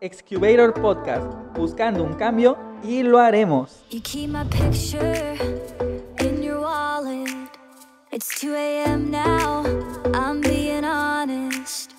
[0.02, 3.86] Excubator Podcast, buscando un cambio y lo haremos.
[3.90, 5.38] You keep my picture
[6.20, 7.30] in your wallet.
[8.12, 9.12] It's 2 a.m.
[9.12, 9.64] now,
[10.14, 11.94] I'm being honest.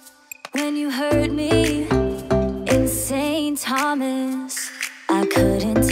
[0.53, 1.89] When you hurt me
[2.71, 3.59] in St.
[3.59, 4.71] Thomas,
[5.09, 5.89] I couldn't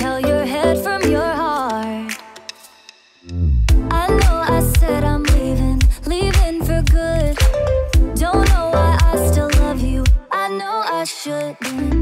[11.27, 11.96] Shouldn't.